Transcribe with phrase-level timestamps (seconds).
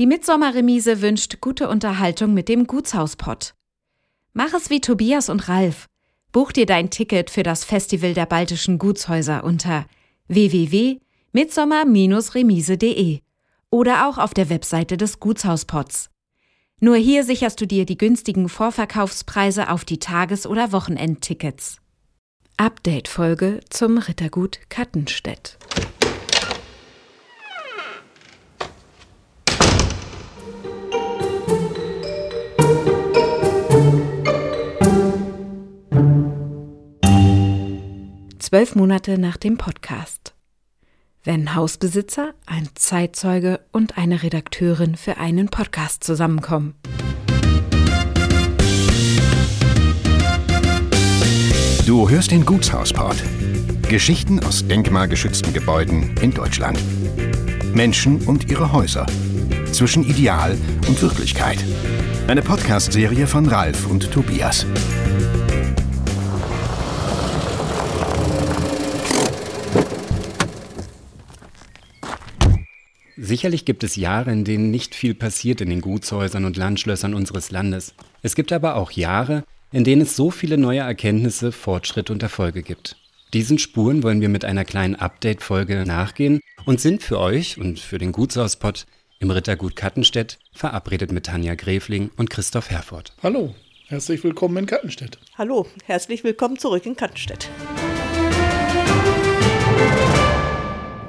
[0.00, 3.52] Die Mitsommerremise wünscht gute Unterhaltung mit dem Gutshauspott.
[4.32, 5.88] Mach es wie Tobias und Ralf.
[6.32, 9.84] Buch dir dein Ticket für das Festival der baltischen Gutshäuser unter
[10.28, 13.20] www.mitsommer-remise.de
[13.68, 16.08] oder auch auf der Webseite des Gutshauspots.
[16.80, 21.76] Nur hier sicherst du dir die günstigen Vorverkaufspreise auf die Tages- oder Wochenendtickets.
[22.56, 25.58] Update-Folge zum Rittergut Kattenstedt.
[38.40, 40.34] Zwölf Monate nach dem Podcast.
[41.22, 46.74] Wenn Hausbesitzer, ein Zeitzeuge und eine Redakteurin für einen Podcast zusammenkommen.
[51.86, 53.22] Du hörst den Gutshausport.
[53.90, 56.78] Geschichten aus denkmalgeschützten Gebäuden in Deutschland.
[57.74, 59.04] Menschen und ihre Häuser.
[59.70, 60.56] Zwischen Ideal
[60.88, 61.62] und Wirklichkeit.
[62.26, 64.64] Eine Podcast-Serie von Ralf und Tobias.
[73.22, 77.50] Sicherlich gibt es Jahre, in denen nicht viel passiert in den Gutshäusern und Landschlössern unseres
[77.50, 77.92] Landes.
[78.22, 82.62] Es gibt aber auch Jahre, in denen es so viele neue Erkenntnisse, Fortschritte und Erfolge
[82.62, 82.96] gibt.
[83.34, 87.98] Diesen Spuren wollen wir mit einer kleinen Update-Folge nachgehen und sind für euch und für
[87.98, 88.86] den Gutshauspott
[89.18, 93.12] im Rittergut Kattenstedt verabredet mit Tanja Gräfling und Christoph Herford.
[93.22, 93.54] Hallo,
[93.88, 95.18] herzlich willkommen in Kattenstedt.
[95.36, 97.50] Hallo, herzlich willkommen zurück in Kattenstedt.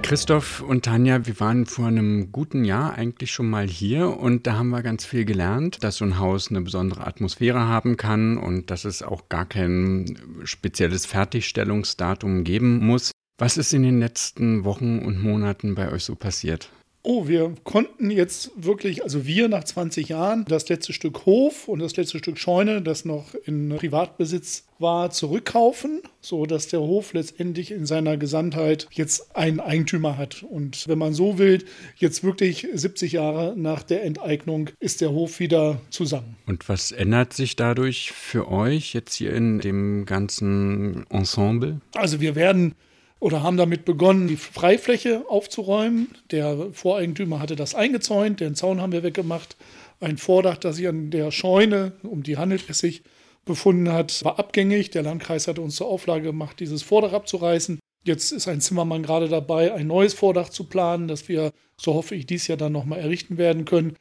[0.01, 4.53] Christoph und Tanja, wir waren vor einem guten Jahr eigentlich schon mal hier und da
[4.55, 8.71] haben wir ganz viel gelernt, dass so ein Haus eine besondere Atmosphäre haben kann und
[8.71, 13.11] dass es auch gar kein spezielles Fertigstellungsdatum geben muss.
[13.37, 16.69] Was ist in den letzten Wochen und Monaten bei euch so passiert?
[17.03, 21.79] Oh, wir konnten jetzt wirklich, also wir nach 20 Jahren, das letzte Stück Hof und
[21.79, 27.71] das letzte Stück Scheune, das noch in Privatbesitz war, zurückkaufen, so dass der Hof letztendlich
[27.71, 30.43] in seiner Gesamtheit jetzt einen Eigentümer hat.
[30.43, 31.63] Und wenn man so will,
[31.97, 36.35] jetzt wirklich 70 Jahre nach der Enteignung ist der Hof wieder zusammen.
[36.45, 41.81] Und was ändert sich dadurch für euch jetzt hier in dem ganzen Ensemble?
[41.95, 42.75] Also wir werden
[43.21, 46.09] oder haben damit begonnen, die Freifläche aufzuräumen.
[46.31, 49.55] Der Voreigentümer hatte das eingezäunt, den Zaun haben wir weggemacht.
[49.99, 53.03] Ein Vordach, das sich an der Scheune, um die handelt es sich,
[53.45, 54.89] befunden hat, war abgängig.
[54.89, 57.79] Der Landkreis hatte uns zur Auflage gemacht, dieses Vordach abzureißen.
[58.03, 62.15] Jetzt ist ein Zimmermann gerade dabei, ein neues Vordach zu planen, das wir, so hoffe
[62.15, 63.95] ich, dies Jahr dann nochmal errichten werden können.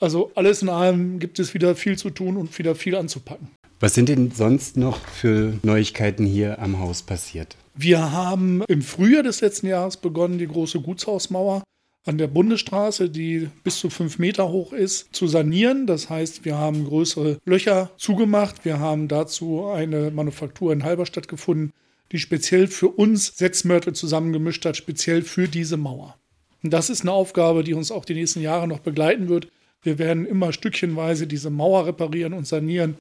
[0.00, 3.48] Also alles in allem gibt es wieder viel zu tun und wieder viel anzupacken.
[3.84, 7.54] Was sind denn sonst noch für Neuigkeiten hier am Haus passiert?
[7.74, 11.62] Wir haben im Frühjahr des letzten Jahres begonnen, die große Gutshausmauer
[12.06, 15.86] an der Bundesstraße, die bis zu fünf Meter hoch ist, zu sanieren.
[15.86, 18.64] Das heißt, wir haben größere Löcher zugemacht.
[18.64, 21.74] Wir haben dazu eine Manufaktur in Halberstadt gefunden,
[22.10, 26.16] die speziell für uns Setzmörtel zusammengemischt hat, speziell für diese Mauer.
[26.62, 29.48] Und das ist eine Aufgabe, die uns auch die nächsten Jahre noch begleiten wird.
[29.82, 32.96] Wir werden immer stückchenweise diese Mauer reparieren und sanieren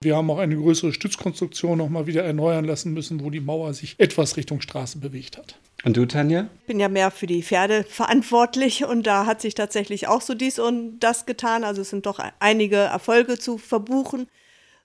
[0.00, 3.96] wir haben auch eine größere Stützkonstruktion nochmal wieder erneuern lassen müssen, wo die Mauer sich
[3.98, 5.58] etwas Richtung Straße bewegt hat.
[5.84, 6.48] Und du, Tanja?
[6.60, 10.34] Ich bin ja mehr für die Pferde verantwortlich und da hat sich tatsächlich auch so
[10.34, 11.64] dies und das getan.
[11.64, 14.28] Also es sind doch einige Erfolge zu verbuchen.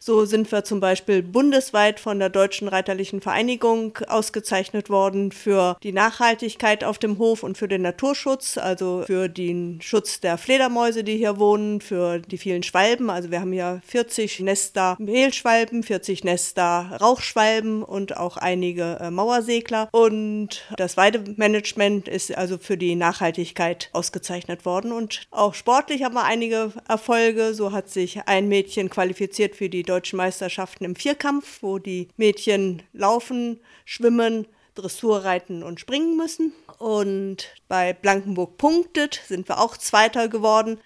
[0.05, 5.93] So sind wir zum Beispiel bundesweit von der Deutschen Reiterlichen Vereinigung ausgezeichnet worden für die
[5.93, 11.15] Nachhaltigkeit auf dem Hof und für den Naturschutz, also für den Schutz der Fledermäuse, die
[11.15, 13.09] hier wohnen, für die vielen Schwalben.
[13.09, 19.87] Also wir haben hier 40 Nester Mehlschwalben, 40 Nester Rauchschwalben und auch einige äh, Mauersegler.
[19.93, 24.91] Und das Weidemanagement ist also für die Nachhaltigkeit ausgezeichnet worden.
[24.91, 27.53] Und auch sportlich haben wir einige Erfolge.
[27.53, 32.81] So hat sich ein Mädchen qualifiziert für die deutschen Meisterschaften im Vierkampf, wo die Mädchen
[32.93, 36.51] laufen, schwimmen, Dressur reiten und springen müssen.
[36.79, 40.79] Und bei Blankenburg punktet sind wir auch Zweiter geworden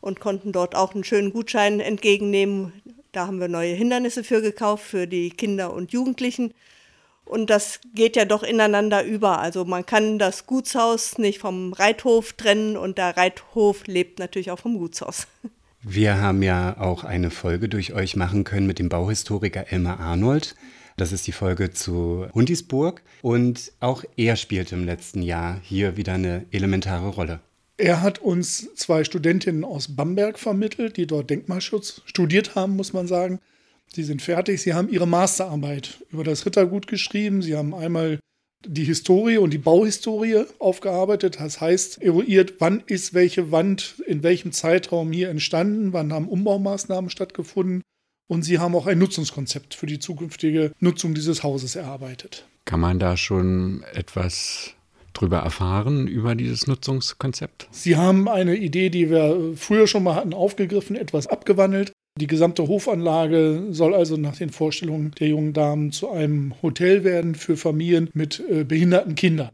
[0.00, 2.72] und konnten dort auch einen schönen Gutschein entgegennehmen.
[3.10, 6.54] Da haben wir neue Hindernisse für gekauft, für die Kinder und Jugendlichen.
[7.24, 9.40] Und das geht ja doch ineinander über.
[9.40, 14.60] Also man kann das Gutshaus nicht vom Reithof trennen und der Reithof lebt natürlich auch
[14.60, 15.26] vom Gutshaus.
[15.84, 20.54] Wir haben ja auch eine Folge durch euch machen können mit dem Bauhistoriker Elmar Arnold.
[20.96, 23.02] Das ist die Folge zu Hundisburg.
[23.20, 27.40] Und auch er spielte im letzten Jahr hier wieder eine elementare Rolle.
[27.78, 33.08] Er hat uns zwei Studentinnen aus Bamberg vermittelt, die dort Denkmalschutz studiert haben, muss man
[33.08, 33.40] sagen.
[33.92, 34.62] Sie sind fertig.
[34.62, 37.42] Sie haben ihre Masterarbeit über das Rittergut geschrieben.
[37.42, 38.20] Sie haben einmal
[38.66, 41.38] die Historie und die Bauhistorie aufgearbeitet.
[41.40, 47.10] Das heißt, eruiert, wann ist welche Wand in welchem Zeitraum hier entstanden, wann haben Umbaumaßnahmen
[47.10, 47.82] stattgefunden.
[48.28, 52.46] Und sie haben auch ein Nutzungskonzept für die zukünftige Nutzung dieses Hauses erarbeitet.
[52.64, 54.74] Kann man da schon etwas
[55.12, 57.68] drüber erfahren, über dieses Nutzungskonzept?
[57.70, 61.92] Sie haben eine Idee, die wir früher schon mal hatten, aufgegriffen, etwas abgewandelt.
[62.20, 67.34] Die gesamte Hofanlage soll also nach den Vorstellungen der jungen Damen zu einem Hotel werden
[67.34, 69.50] für Familien mit äh, behinderten Kindern.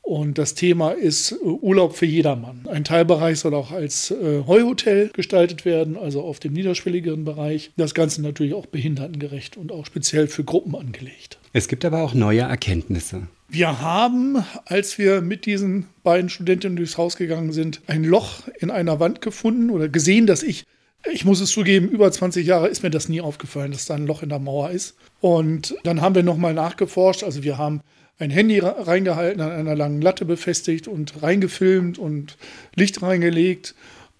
[0.00, 2.66] Und das Thema ist äh, Urlaub für jedermann.
[2.66, 7.72] Ein Teilbereich soll auch als äh, Heuhotel gestaltet werden, also auf dem niederschwelligeren Bereich.
[7.76, 11.38] Das Ganze natürlich auch behindertengerecht und auch speziell für Gruppen angelegt.
[11.52, 13.28] Es gibt aber auch neue Erkenntnisse.
[13.48, 18.70] Wir haben, als wir mit diesen beiden Studentinnen durchs Haus gegangen sind, ein Loch in
[18.70, 20.64] einer Wand gefunden oder gesehen, dass ich
[21.10, 24.06] ich muss es zugeben, über 20 Jahre ist mir das nie aufgefallen, dass da ein
[24.06, 24.96] Loch in der Mauer ist.
[25.20, 27.24] Und dann haben wir nochmal nachgeforscht.
[27.24, 27.80] Also wir haben
[28.18, 32.36] ein Handy reingehalten, an einer langen Latte befestigt und reingefilmt und
[32.74, 33.74] Licht reingelegt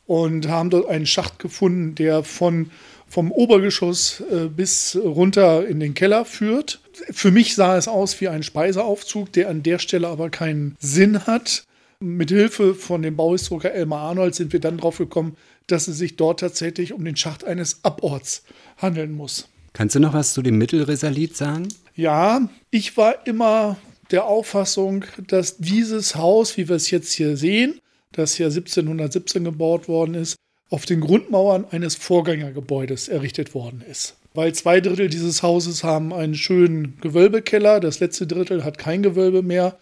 [0.06, 2.70] und haben dort einen Schacht gefunden, der von,
[3.06, 6.80] vom Obergeschoss äh, bis runter in den Keller führt.
[7.10, 11.26] Für mich sah es aus wie ein Speiseaufzug, der an der Stelle aber keinen Sinn
[11.26, 11.64] hat.
[12.00, 15.36] Mit Hilfe von dem Bauhistoriker Elmar Arnold sind wir dann drauf gekommen,
[15.66, 18.44] dass es sich dort tatsächlich um den Schacht eines Aborts
[18.76, 19.48] handeln muss.
[19.72, 21.68] Kannst du noch was zu dem Mittelrisalit sagen?
[21.94, 23.76] Ja, ich war immer
[24.10, 27.80] der Auffassung, dass dieses Haus, wie wir es jetzt hier sehen,
[28.12, 30.36] das hier 1717 gebaut worden ist,
[30.68, 34.16] auf den Grundmauern eines Vorgängergebäudes errichtet worden ist.
[34.34, 39.42] Weil zwei Drittel dieses Hauses haben einen schönen Gewölbekeller, das letzte Drittel hat kein Gewölbe
[39.42, 39.78] mehr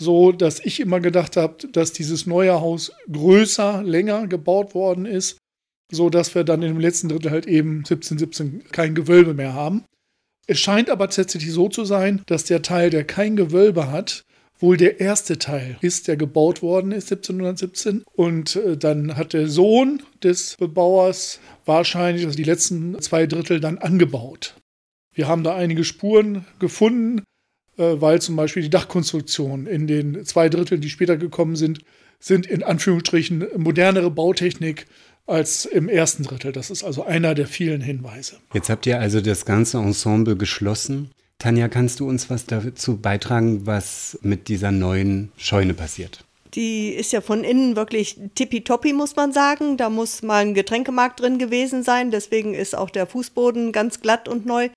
[0.00, 5.36] so dass ich immer gedacht habe, dass dieses neue Haus größer, länger gebaut worden ist,
[5.92, 9.84] so dass wir dann im letzten Drittel halt eben 1717 kein Gewölbe mehr haben.
[10.46, 14.24] Es scheint aber tatsächlich so zu sein, dass der Teil, der kein Gewölbe hat,
[14.58, 18.02] wohl der erste Teil ist, der gebaut worden ist 1717.
[18.12, 23.78] Und äh, dann hat der Sohn des Bebauers wahrscheinlich also die letzten zwei Drittel dann
[23.78, 24.54] angebaut.
[25.14, 27.22] Wir haben da einige Spuren gefunden,
[27.80, 31.80] weil zum Beispiel die Dachkonstruktion in den zwei Dritteln, die später gekommen sind,
[32.18, 34.86] sind in Anführungsstrichen modernere Bautechnik
[35.26, 36.52] als im ersten Drittel.
[36.52, 38.36] Das ist also einer der vielen Hinweise.
[38.52, 41.10] Jetzt habt ihr also das ganze Ensemble geschlossen.
[41.38, 46.24] Tanja, kannst du uns was dazu beitragen, was mit dieser neuen Scheune passiert?
[46.54, 49.76] Die ist ja von innen wirklich tippitoppi, muss man sagen.
[49.76, 52.10] Da muss mal ein Getränkemarkt drin gewesen sein.
[52.10, 54.68] Deswegen ist auch der Fußboden ganz glatt und neu.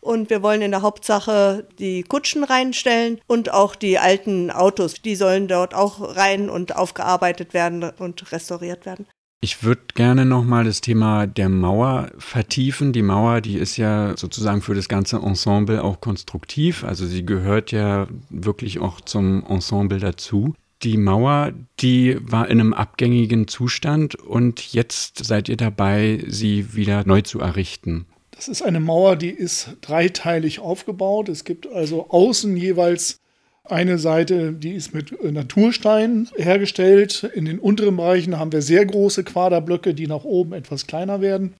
[0.00, 4.94] Und wir wollen in der Hauptsache die Kutschen reinstellen und auch die alten Autos.
[4.94, 9.06] Die sollen dort auch rein und aufgearbeitet werden und restauriert werden.
[9.40, 12.92] Ich würde gerne nochmal das Thema der Mauer vertiefen.
[12.92, 16.82] Die Mauer, die ist ja sozusagen für das ganze Ensemble auch konstruktiv.
[16.82, 20.54] Also sie gehört ja wirklich auch zum Ensemble dazu.
[20.82, 27.04] Die Mauer, die war in einem abgängigen Zustand und jetzt seid ihr dabei, sie wieder
[27.06, 28.06] neu zu errichten.
[28.38, 31.28] Das ist eine Mauer, die ist dreiteilig aufgebaut.
[31.28, 33.18] Es gibt also außen jeweils
[33.64, 37.24] eine Seite, die ist mit äh, Naturstein hergestellt.
[37.34, 41.56] In den unteren Bereichen haben wir sehr große Quaderblöcke, die nach oben etwas kleiner werden.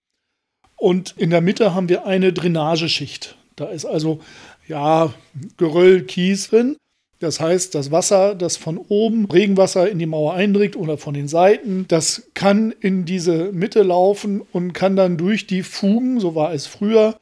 [0.77, 3.37] Und in der Mitte haben wir eine Drainageschicht.
[3.57, 4.21] Da ist also
[4.69, 5.13] ja
[5.57, 6.77] Geröll, Kies drin.
[7.21, 11.27] Das heißt, das Wasser, das von oben Regenwasser in die Mauer eindringt oder von den
[11.27, 16.53] Seiten, das kann in diese Mitte laufen und kann dann durch die Fugen, so war
[16.53, 17.19] es früher,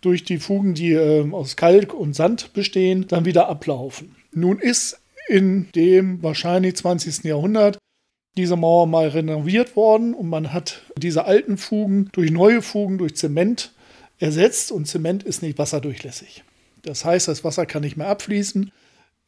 [0.00, 4.14] durch die Fugen, die äh, aus Kalk und Sand bestehen, dann wieder ablaufen.
[4.32, 7.24] Nun ist in dem wahrscheinlich 20.
[7.24, 7.78] Jahrhundert
[8.36, 13.16] diese Mauer mal renoviert worden und man hat diese alten Fugen durch neue Fugen, durch
[13.16, 13.72] Zement
[14.18, 16.44] ersetzt und Zement ist nicht wasserdurchlässig.
[16.82, 18.72] Das heißt, das Wasser kann nicht mehr abfließen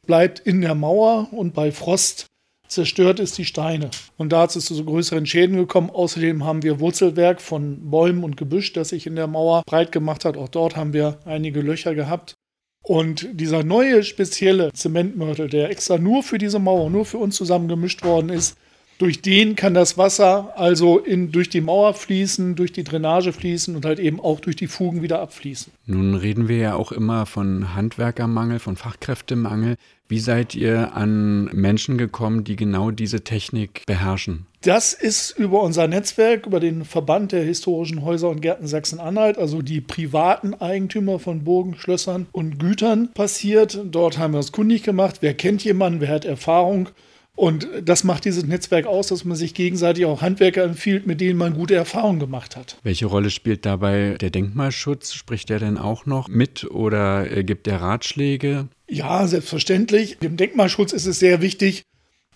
[0.06, 2.26] bleibt in der Mauer und bei Frost
[2.68, 3.90] zerstört es die Steine.
[4.16, 5.90] Und da ist es zu größeren Schäden gekommen.
[5.90, 10.24] Außerdem haben wir Wurzelwerk von Bäumen und Gebüsch, das sich in der Mauer breit gemacht
[10.24, 10.36] hat.
[10.36, 12.34] Auch dort haben wir einige Löcher gehabt.
[12.82, 18.04] Und dieser neue spezielle Zementmörtel, der extra nur für diese Mauer, nur für uns zusammengemischt
[18.04, 18.58] worden ist,
[18.98, 23.74] durch den kann das Wasser also in, durch die Mauer fließen, durch die Drainage fließen
[23.74, 25.72] und halt eben auch durch die Fugen wieder abfließen.
[25.86, 29.76] Nun reden wir ja auch immer von Handwerkermangel, von Fachkräftemangel.
[30.06, 34.46] Wie seid ihr an Menschen gekommen, die genau diese Technik beherrschen?
[34.60, 39.60] Das ist über unser Netzwerk, über den Verband der historischen Häuser und Gärten Sachsen-Anhalt, also
[39.60, 43.78] die privaten Eigentümer von Burgen, Schlössern und Gütern passiert.
[43.84, 45.16] Dort haben wir uns kundig gemacht.
[45.20, 46.90] Wer kennt jemanden, wer hat Erfahrung?
[47.36, 51.36] Und das macht dieses Netzwerk aus, dass man sich gegenseitig auch Handwerker empfiehlt, mit denen
[51.36, 52.76] man gute Erfahrungen gemacht hat.
[52.84, 55.14] Welche Rolle spielt dabei der Denkmalschutz?
[55.14, 58.68] Spricht der denn auch noch mit oder äh, gibt er Ratschläge?
[58.88, 60.18] Ja, selbstverständlich.
[60.20, 61.82] Im Denkmalschutz ist es sehr wichtig,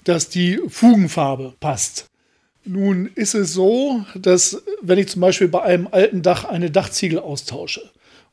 [0.03, 2.07] dass die Fugenfarbe passt.
[2.65, 7.21] Nun ist es so, dass wenn ich zum Beispiel bei einem alten Dach eine Dachziegel
[7.21, 7.89] austausche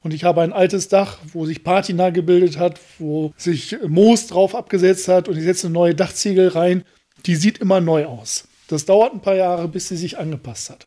[0.05, 4.53] und ich habe ein altes Dach, wo sich Patina gebildet hat, wo sich Moos drauf
[4.53, 6.83] abgesetzt hat und ich setze neue Dachziegel rein,
[7.25, 8.47] die sieht immer neu aus.
[8.67, 10.85] Das dauert ein paar Jahre, bis sie sich angepasst hat.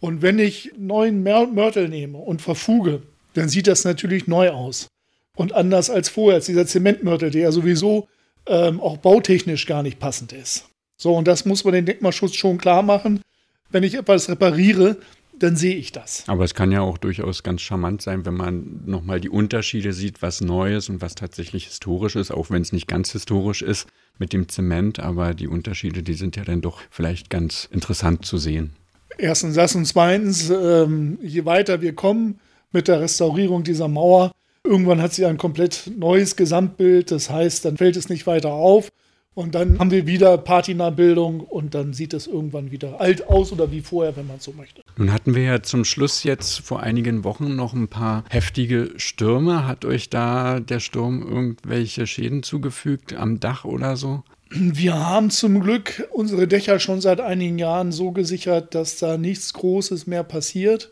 [0.00, 3.02] Und wenn ich neuen Mörtel nehme und verfuge,
[3.34, 4.88] dann sieht das natürlich neu aus.
[5.36, 8.08] Und anders als vorher, als dieser Zementmörtel, der ja sowieso
[8.46, 10.64] ähm, auch bautechnisch gar nicht passend ist.
[10.96, 13.20] So, und das muss man den Denkmalschutz schon klar machen.
[13.68, 14.96] Wenn ich etwas repariere,
[15.40, 16.24] dann sehe ich das.
[16.26, 20.22] Aber es kann ja auch durchaus ganz charmant sein, wenn man nochmal die Unterschiede sieht,
[20.22, 24.32] was Neues und was tatsächlich historisch ist, auch wenn es nicht ganz historisch ist mit
[24.32, 25.00] dem Zement.
[25.00, 28.74] Aber die Unterschiede, die sind ja dann doch vielleicht ganz interessant zu sehen.
[29.18, 32.38] Erstens das und zweitens, ähm, je weiter wir kommen
[32.72, 34.32] mit der Restaurierung dieser Mauer,
[34.62, 37.10] irgendwann hat sie ein komplett neues Gesamtbild.
[37.10, 38.90] Das heißt, dann fällt es nicht weiter auf.
[39.34, 43.70] Und dann haben wir wieder Patina-Bildung und dann sieht es irgendwann wieder alt aus oder
[43.70, 44.82] wie vorher, wenn man so möchte.
[44.96, 49.68] Nun hatten wir ja zum Schluss jetzt vor einigen Wochen noch ein paar heftige Stürme.
[49.68, 54.24] Hat euch da der Sturm irgendwelche Schäden zugefügt am Dach oder so?
[54.50, 59.52] Wir haben zum Glück unsere Dächer schon seit einigen Jahren so gesichert, dass da nichts
[59.52, 60.90] Großes mehr passiert.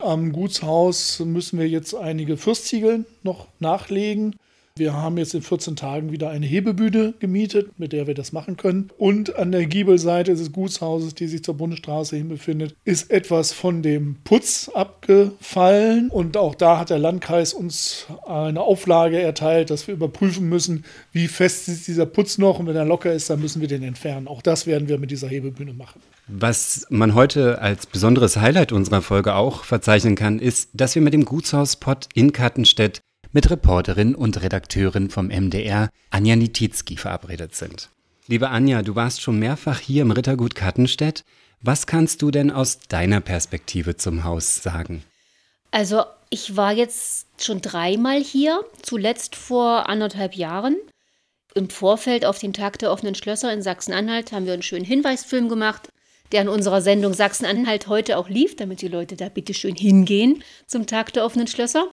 [0.00, 4.34] Am Gutshaus müssen wir jetzt einige Fürstziegeln noch nachlegen.
[4.78, 8.56] Wir haben jetzt in 14 Tagen wieder eine Hebebühne gemietet, mit der wir das machen
[8.56, 8.90] können.
[8.96, 13.82] Und an der Giebelseite des Gutshauses, die sich zur Bundesstraße hin befindet, ist etwas von
[13.82, 16.10] dem Putz abgefallen.
[16.10, 21.28] Und auch da hat der Landkreis uns eine Auflage erteilt, dass wir überprüfen müssen, wie
[21.28, 22.58] fest ist dieser Putz noch.
[22.58, 24.28] Und wenn er locker ist, dann müssen wir den entfernen.
[24.28, 26.00] Auch das werden wir mit dieser Hebebühne machen.
[26.28, 31.14] Was man heute als besonderes Highlight unserer Folge auch verzeichnen kann, ist, dass wir mit
[31.14, 33.00] dem Gutshauspott in Kattenstedt
[33.38, 37.88] mit Reporterin und Redakteurin vom MDR Anja Nititzki verabredet sind.
[38.26, 41.22] Liebe Anja, du warst schon mehrfach hier im Rittergut Kattenstedt.
[41.60, 45.04] Was kannst du denn aus deiner Perspektive zum Haus sagen?
[45.70, 50.76] Also ich war jetzt schon dreimal hier, zuletzt vor anderthalb Jahren.
[51.54, 55.48] Im Vorfeld auf den Tag der offenen Schlösser in Sachsen-Anhalt haben wir einen schönen Hinweisfilm
[55.48, 55.90] gemacht,
[56.32, 60.42] der in unserer Sendung Sachsen-Anhalt heute auch lief, damit die Leute da bitte schön hingehen
[60.66, 61.88] zum Tag der offenen Schlösser.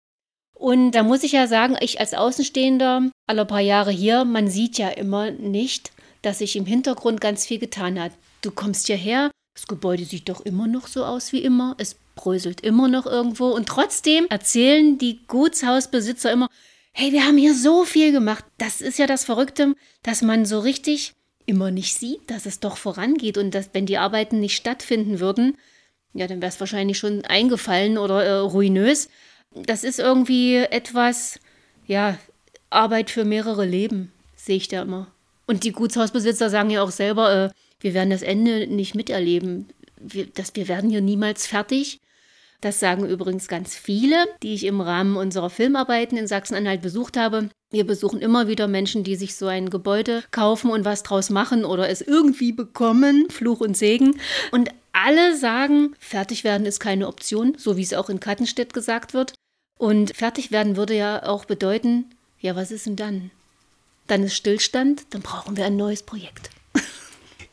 [0.55, 4.77] Und da muss ich ja sagen, ich als Außenstehender, alle paar Jahre hier, man sieht
[4.77, 8.13] ja immer nicht, dass sich im Hintergrund ganz viel getan hat.
[8.41, 12.61] Du kommst hierher, das Gebäude sieht doch immer noch so aus wie immer, es bröselt
[12.61, 16.47] immer noch irgendwo und trotzdem erzählen die Gutshausbesitzer immer,
[16.93, 18.45] hey, wir haben hier so viel gemacht.
[18.57, 21.11] Das ist ja das Verrückte, dass man so richtig
[21.45, 25.57] immer nicht sieht, dass es doch vorangeht und dass, wenn die Arbeiten nicht stattfinden würden,
[26.13, 29.09] ja, dann wäre es wahrscheinlich schon eingefallen oder äh, ruinös
[29.55, 31.39] das ist irgendwie etwas,
[31.87, 32.17] ja,
[32.69, 35.07] Arbeit für mehrere Leben, sehe ich da immer.
[35.47, 39.67] Und die Gutshausbesitzer sagen ja auch selber, äh, wir werden das Ende nicht miterleben.
[39.97, 42.01] Wir, das, wir werden hier niemals fertig.
[42.61, 47.49] Das sagen übrigens ganz viele, die ich im Rahmen unserer Filmarbeiten in Sachsen-Anhalt besucht habe.
[47.69, 51.63] Wir besuchen immer wieder Menschen, die sich so ein Gebäude kaufen und was draus machen
[51.63, 53.29] oder es irgendwie bekommen.
[53.29, 54.19] Fluch und Segen.
[54.51, 59.13] Und alle sagen, fertig werden ist keine Option, so wie es auch in Kattenstedt gesagt
[59.13, 59.33] wird.
[59.77, 62.05] Und fertig werden würde ja auch bedeuten,
[62.39, 63.31] ja, was ist denn dann?
[64.07, 66.49] Dann ist Stillstand, dann brauchen wir ein neues Projekt.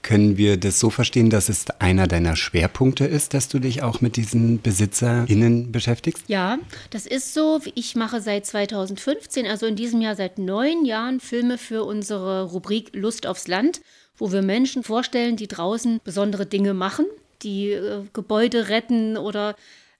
[0.02, 4.00] Können wir das so verstehen, dass es einer deiner Schwerpunkte ist, dass du dich auch
[4.00, 6.24] mit diesen BesitzerInnen beschäftigst?
[6.28, 6.58] Ja,
[6.90, 7.60] das ist so.
[7.74, 12.90] Ich mache seit 2015, also in diesem Jahr seit neun Jahren, Filme für unsere Rubrik
[12.92, 13.80] Lust aufs Land,
[14.16, 17.06] wo wir Menschen vorstellen, die draußen besondere Dinge machen,
[17.42, 19.56] die äh, Gebäude retten oder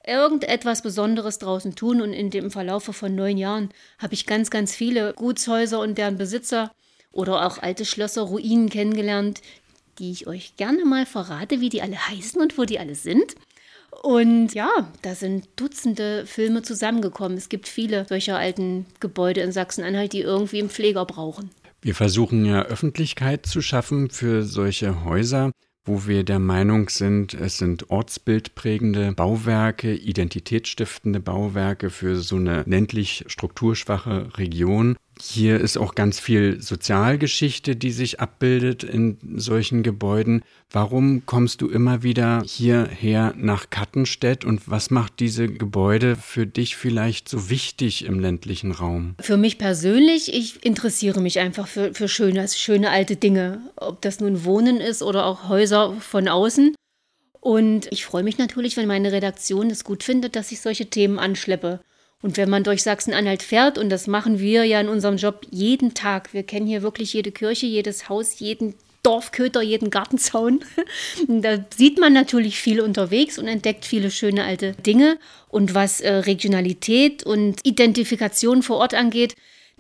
[0.07, 2.01] irgendetwas Besonderes draußen tun.
[2.01, 6.17] Und in dem Verlaufe von neun Jahren habe ich ganz, ganz viele Gutshäuser und deren
[6.17, 6.73] Besitzer
[7.13, 9.43] oder auch alte Schlösser, Ruinen kennengelernt,
[9.99, 13.35] die ich euch gerne mal verrate, wie die alle heißen und wo die alle sind.
[14.03, 14.71] Und ja,
[15.03, 17.37] da sind Dutzende Filme zusammengekommen.
[17.37, 21.51] Es gibt viele solcher alten Gebäude in Sachsen-Anhalt, die irgendwie einen Pfleger brauchen.
[21.83, 25.53] Wir versuchen ja Öffentlichkeit zu schaffen für solche Häuser
[25.85, 33.25] wo wir der Meinung sind, es sind ortsbildprägende Bauwerke, identitätsstiftende Bauwerke für so eine ländlich
[33.27, 34.97] strukturschwache Region.
[35.25, 40.43] Hier ist auch ganz viel Sozialgeschichte, die sich abbildet in solchen Gebäuden.
[40.69, 46.75] Warum kommst du immer wieder hierher nach Kattenstedt und was macht diese Gebäude für dich
[46.75, 49.15] vielleicht so wichtig im ländlichen Raum?
[49.21, 54.19] Für mich persönlich, ich interessiere mich einfach für, für schöne, schöne alte Dinge, ob das
[54.19, 56.75] nun Wohnen ist oder auch Häuser von außen.
[57.39, 61.21] Und ich freue mich natürlich, wenn meine Redaktion es gut findet, dass ich solche Themen
[61.21, 61.81] anschleppe.
[62.23, 65.93] Und wenn man durch Sachsen-Anhalt fährt, und das machen wir ja in unserem Job jeden
[65.93, 70.65] Tag, wir kennen hier wirklich jede Kirche, jedes Haus, jeden Dorfköter, jeden Gartenzaun.
[71.29, 75.19] da sieht man natürlich viel unterwegs und entdeckt viele schöne alte Dinge.
[75.49, 79.35] Und was äh, Regionalität und Identifikation vor Ort angeht,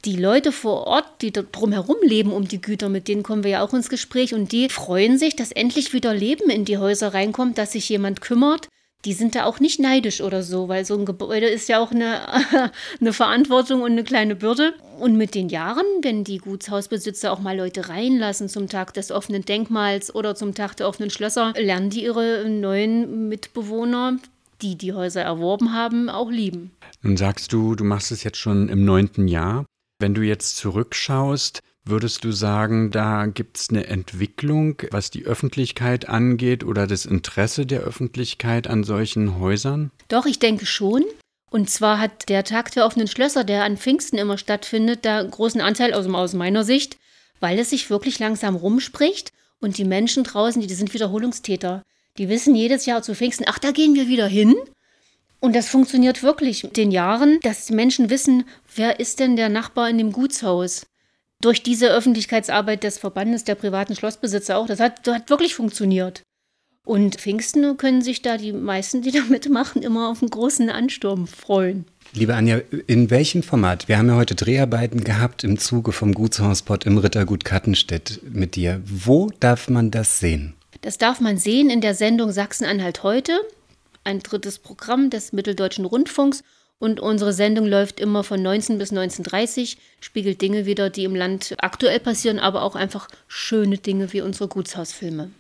[0.05, 3.63] die Leute vor Ort, die drumherum leben um die Güter, mit denen kommen wir ja
[3.63, 7.57] auch ins Gespräch und die freuen sich, dass endlich wieder Leben in die Häuser reinkommt,
[7.57, 8.69] dass sich jemand kümmert.
[9.05, 11.91] Die sind da auch nicht neidisch oder so, weil so ein Gebäude ist ja auch
[11.91, 12.21] eine,
[13.01, 14.75] eine Verantwortung und eine kleine Bürde.
[15.01, 19.45] Und mit den Jahren, wenn die Gutshausbesitzer auch mal Leute reinlassen zum Tag des offenen
[19.45, 24.19] Denkmals oder zum Tag der offenen Schlösser, lernen die ihre neuen Mitbewohner,
[24.61, 26.71] die die Häuser erworben haben, auch lieben.
[27.03, 29.67] Nun sagst du, du machst es jetzt schon im neunten Jahr.
[29.99, 36.09] Wenn du jetzt zurückschaust, würdest du sagen, da gibt es eine Entwicklung, was die Öffentlichkeit
[36.09, 39.91] angeht oder das Interesse der Öffentlichkeit an solchen Häusern?
[40.09, 41.05] Doch, ich denke schon.
[41.51, 45.61] Und zwar hat der Tag der offenen Schlösser, der an Pfingsten immer stattfindet, da großen
[45.61, 46.97] Anteil aus, aus meiner Sicht,
[47.41, 51.83] weil es sich wirklich langsam rumspricht und die Menschen draußen, die, die sind Wiederholungstäter.
[52.19, 54.55] Die wissen jedes Jahr zu Pfingsten, ach, da gehen wir wieder hin.
[55.41, 58.45] Und das funktioniert wirklich mit den Jahren, dass die Menschen wissen,
[58.77, 60.87] wer ist denn der Nachbar in dem Gutshaus?
[61.43, 66.23] Durch diese Öffentlichkeitsarbeit des Verbandes der privaten Schlossbesitzer auch, das hat, das hat wirklich funktioniert.
[66.87, 71.27] Und Pfingsten können sich da die meisten, die da mitmachen, immer auf einen großen Ansturm
[71.27, 71.85] freuen.
[72.13, 73.89] Liebe Anja, in welchem Format?
[73.89, 78.81] Wir haben ja heute Dreharbeiten gehabt im Zuge vom Gutshauspot im Rittergut Kattenstedt mit dir.
[78.85, 80.55] Wo darf man das sehen?
[80.83, 83.33] Das darf man sehen in der Sendung Sachsen-Anhalt heute
[84.05, 86.45] ein drittes Programm des Mitteldeutschen Rundfunks
[86.83, 91.55] und unsere Sendung läuft immer von 19 bis 19.30 spiegelt Dinge wieder, die im Land
[91.59, 95.31] aktuell passieren, aber auch einfach schöne Dinge wie unsere Gutshausfilme.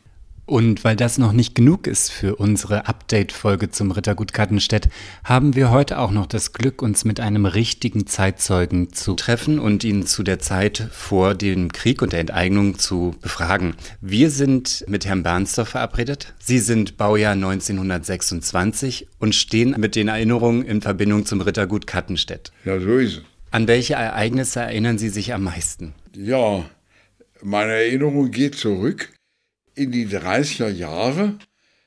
[0.44, 4.88] Und weil das noch nicht genug ist für unsere Update-Folge zum Rittergut Kattenstedt,
[5.22, 9.84] haben wir heute auch noch das Glück, uns mit einem richtigen Zeitzeugen zu treffen und
[9.84, 13.75] ihn zu der Zeit vor dem Krieg und der Enteignung zu befragen.
[14.00, 16.34] Wir sind mit Herrn Bernsdorf verabredet.
[16.40, 22.50] Sie sind Baujahr 1926 und stehen mit den Erinnerungen in Verbindung zum Rittergut Kattenstedt.
[22.64, 23.22] Ja, so ist es.
[23.52, 25.94] An welche Ereignisse erinnern Sie sich am meisten?
[26.16, 26.64] Ja,
[27.42, 29.11] meine Erinnerung geht zurück
[29.74, 31.38] in die 30er Jahre.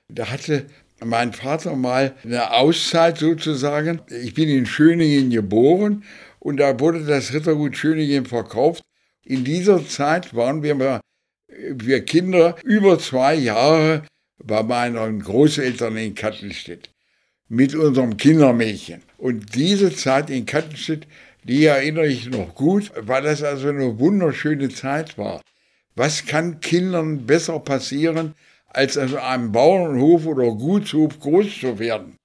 [0.07, 0.65] Da hatte
[1.03, 4.01] mein Vater mal eine Auszeit sozusagen.
[4.09, 6.03] Ich bin in Schöningen geboren
[6.39, 8.83] und da wurde das Rittergut Schöningen verkauft.
[9.23, 11.01] In dieser Zeit waren wir,
[11.47, 14.03] wir Kinder über zwei Jahre
[14.43, 16.89] bei meinen Großeltern in Kattenstedt
[17.47, 19.01] mit unserem Kindermädchen.
[19.17, 21.07] Und diese Zeit in Kattenstedt,
[21.43, 25.41] die erinnere ich noch gut, weil das also eine wunderschöne Zeit war.
[25.95, 28.35] Was kann Kindern besser passieren,
[28.67, 32.17] als auf einem Bauernhof oder Gutshof groß zu werden?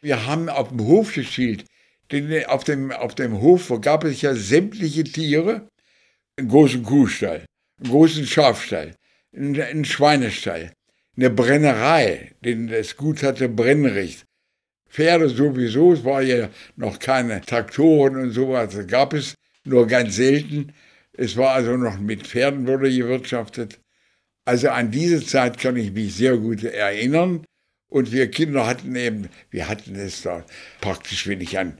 [0.00, 1.64] Wir haben auf dem Hof gespielt,
[2.12, 5.68] denn auf dem, auf dem Hof gab es ja sämtliche Tiere,
[6.36, 7.44] einen großen Kuhstall,
[7.80, 8.94] einen großen Schafstall,
[9.34, 10.72] einen, Schweinestall,
[11.16, 14.24] eine Brennerei, denn das Gut hatte Brennrecht.
[14.88, 19.34] Pferde sowieso, es war ja noch keine Traktoren und sowas, gab es
[19.64, 20.72] nur ganz selten.
[21.16, 23.80] Es war also noch mit Pferden wurde gewirtschaftet.
[24.44, 27.44] Also an diese Zeit kann ich mich sehr gut erinnern.
[27.88, 30.44] Und wir Kinder hatten eben, wir hatten es da
[30.80, 31.78] praktisch, wenn ich an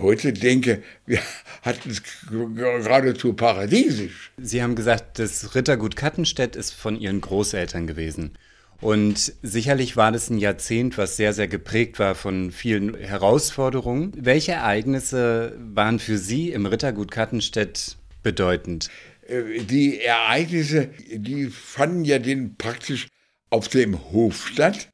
[0.00, 1.20] heute denke, wir
[1.62, 4.32] hatten es geradezu paradiesisch.
[4.36, 8.36] Sie haben gesagt, das Rittergut Kattenstedt ist von Ihren Großeltern gewesen.
[8.80, 14.12] Und sicherlich war das ein Jahrzehnt, was sehr, sehr geprägt war von vielen Herausforderungen.
[14.16, 18.90] Welche Ereignisse waren für Sie im Rittergut Kattenstedt bedeutend?
[19.26, 23.08] Äh, die Ereignisse, die fanden ja den praktisch
[23.50, 24.90] auf dem Hof statt,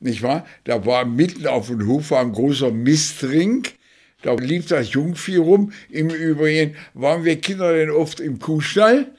[0.00, 0.46] nicht wahr?
[0.64, 3.74] Da war mitten auf dem Hof war ein großer Mistrink,
[4.22, 5.72] da lief das Jungvieh rum.
[5.90, 9.12] Im Übrigen waren wir Kinder denn oft im Kuhstall,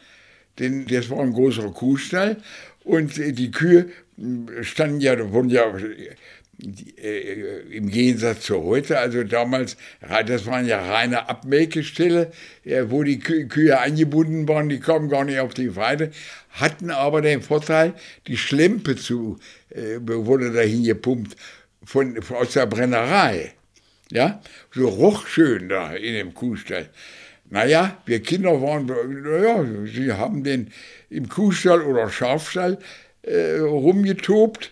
[0.59, 2.37] denn das war ein großer Kuhstall
[2.83, 3.89] und die Kühe
[4.61, 5.73] standen ja, wurden ja
[6.97, 9.77] äh, im Gegensatz zu heute, also damals,
[10.25, 12.31] das waren ja reine Abmelkestelle,
[12.87, 16.11] wo die Kühe angebunden waren, die kamen gar nicht auf die Weide,
[16.49, 17.93] hatten aber den Vorteil,
[18.27, 21.35] die Schlempe zu, äh, wurde dahin gepumpt
[21.83, 23.53] von, aus der Brennerei.
[24.11, 26.89] Ja, so roch schön da in dem Kuhstall.
[27.49, 30.71] Naja, wir Kinder waren, naja, sie haben den
[31.09, 32.77] im Kuhstall oder Schafstall
[33.23, 34.71] äh, rumgetobt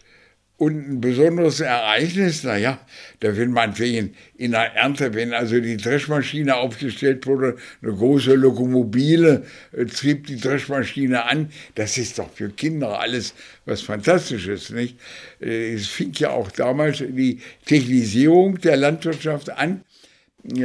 [0.61, 2.77] und ein besonderes Ereignis, naja,
[3.19, 8.35] da will man wegen in der Ernte, wenn also die Dreschmaschine aufgestellt wurde, eine große
[8.35, 13.33] Lokomobile äh, trieb die Dreschmaschine an, das ist doch für Kinder alles
[13.65, 14.99] was Fantastisches, nicht?
[15.39, 19.81] Äh, es fing ja auch damals die Technisierung der Landwirtschaft an.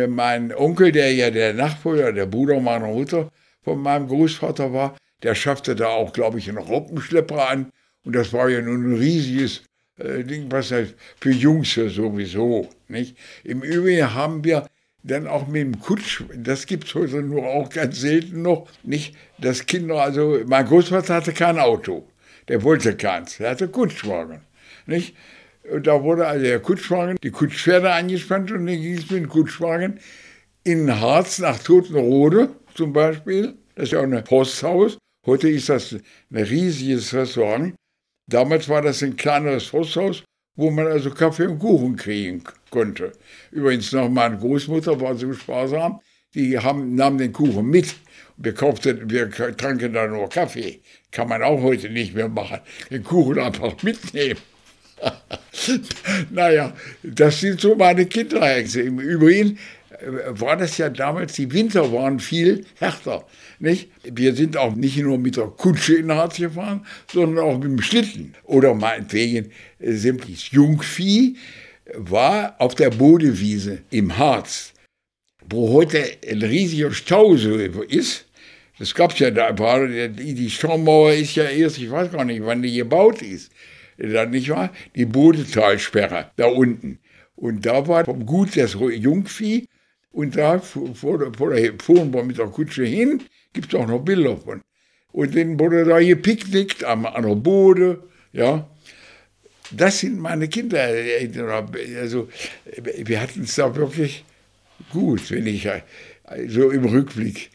[0.08, 3.32] mein Onkel, der ja der Nachbar, der Bruder meiner Mutter
[3.62, 7.72] von meinem Großvater war, der schaffte da auch, glaube ich, einen Robbenschlepper an.
[8.04, 9.62] Und das war ja nun ein riesiges
[9.98, 12.68] äh, Ding, was heißt für Jungs ja sowieso.
[12.88, 13.16] Nicht?
[13.44, 14.66] Im Übrigen haben wir
[15.02, 19.14] dann auch mit dem Kutsch, das gibt es heute nur auch ganz selten noch, nicht,
[19.38, 22.08] dass Kinder, also mein Großvater hatte kein Auto,
[22.48, 24.40] der wollte keins, er hatte Kutschwagen,
[24.86, 25.14] nicht?
[25.70, 29.28] Und da wurde also der Kutschwagen, die Kutschpferde eingespannt und dann ging es mit dem
[29.28, 30.00] Kutschwagen
[30.64, 33.54] in Harz nach Totenrode zum Beispiel.
[33.74, 34.98] Das ist ja auch ein Posthaus.
[35.24, 37.74] Heute ist das ein riesiges Restaurant.
[38.28, 40.24] Damals war das ein kleineres Posthaus,
[40.56, 43.12] wo man also Kaffee und Kuchen kriegen konnte.
[43.52, 46.00] Übrigens noch meine Großmutter war so sparsam,
[46.34, 47.94] die haben, nahmen den Kuchen mit.
[48.36, 50.80] Wir, kauften, wir tranken da nur Kaffee.
[51.10, 52.60] Kann man auch heute nicht mehr machen.
[52.90, 54.40] Den Kuchen einfach mitnehmen.
[56.30, 58.82] naja, das sind so meine Kinderhexe.
[58.82, 59.58] Im Übrigen
[59.90, 63.26] äh, war das ja damals, die Winter waren viel härter.
[63.58, 63.90] Nicht?
[64.04, 67.80] Wir sind auch nicht nur mit der Kutsche in Harz gefahren, sondern auch mit dem
[67.80, 68.34] Schlitten.
[68.44, 71.36] Oder meinetwegen äh, sämtliches Jungvieh
[71.94, 74.72] war auf der Bodewiese im Harz,
[75.48, 78.26] wo heute ein riesiger Stausee ist.
[78.78, 82.60] Das gab es ja da, die Staumauer ist ja erst, ich weiß gar nicht, wann
[82.60, 83.50] die gebaut ist
[83.98, 84.70] dann nicht wahr?
[84.94, 86.98] Die Bodetalsperre da unten.
[87.34, 89.68] Und da war vom Gut das Jungvieh
[90.10, 93.22] und da fuhren wir mit der Kutsche hin,
[93.56, 94.62] gibt auch noch Bilder von.
[95.12, 98.68] Und dann wurde da gepicknickt am, an der Bode, ja.
[99.72, 100.86] Das sind meine Kinder.
[101.98, 102.28] Also,
[102.84, 104.24] wir hatten es da wirklich
[104.92, 105.68] gut, wenn ich
[106.46, 107.50] so im Rückblick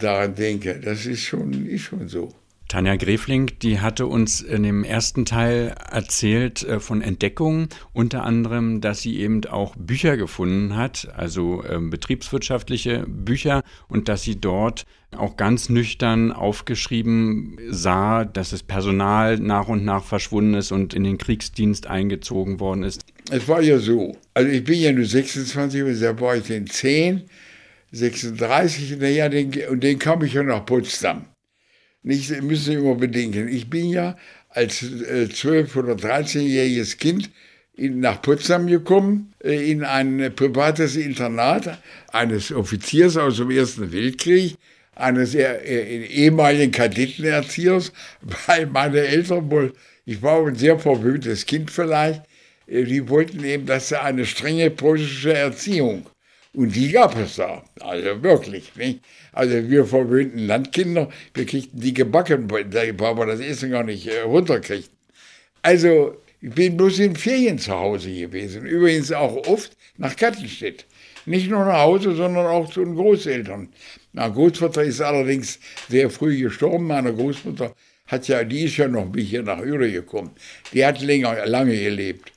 [0.00, 0.80] daran denke.
[0.80, 2.34] Das ist schon, ist schon so.
[2.68, 8.80] Tanja Grefling, die hatte uns in dem ersten Teil erzählt äh, von Entdeckungen, unter anderem,
[8.80, 14.84] dass sie eben auch Bücher gefunden hat, also äh, betriebswirtschaftliche Bücher und dass sie dort
[15.16, 21.04] auch ganz nüchtern aufgeschrieben sah, dass das Personal nach und nach verschwunden ist und in
[21.04, 23.04] den Kriegsdienst eingezogen worden ist.
[23.30, 27.22] Es war ja so, also ich bin ja nur 26, da war ich in 10,
[27.92, 29.30] 36, naja,
[29.70, 31.26] und den kam ich ja nach Potsdam
[32.06, 33.48] nicht, müssen Sie immer bedenken.
[33.48, 34.16] Ich bin ja
[34.48, 37.30] als äh, 12- oder 13-jähriges Kind
[37.74, 44.56] in, nach Potsdam gekommen, äh, in ein privates Internat eines Offiziers aus dem Ersten Weltkrieg,
[44.94, 47.92] eines äh, ehemaligen Kadettenerziehers,
[48.46, 49.72] weil meine Eltern wohl,
[50.04, 52.22] ich war ein sehr verwöhntes Kind vielleicht,
[52.68, 56.06] äh, die wollten eben, dass er eine strenge preußische Erziehung
[56.56, 57.62] und die gab es da.
[57.80, 58.74] Also wirklich.
[58.76, 59.00] Nicht?
[59.36, 64.20] Also wir verwöhnten Landkinder, wir kriegten die gebacken, weil wir das Essen gar nicht äh,
[64.22, 64.96] runterkriegten.
[65.60, 68.64] Also ich bin bloß in Ferien zu Hause gewesen.
[68.64, 70.86] Übrigens auch oft nach Kattenstedt.
[71.26, 73.68] Nicht nur nach Hause, sondern auch zu den Großeltern.
[74.14, 75.58] Mein Großvater ist allerdings
[75.90, 76.86] sehr früh gestorben.
[76.86, 77.74] Meine Großmutter
[78.06, 80.30] hat ja, die ist ja noch bis hier nach Üre gekommen.
[80.72, 82.32] Die hat länger, lange gelebt.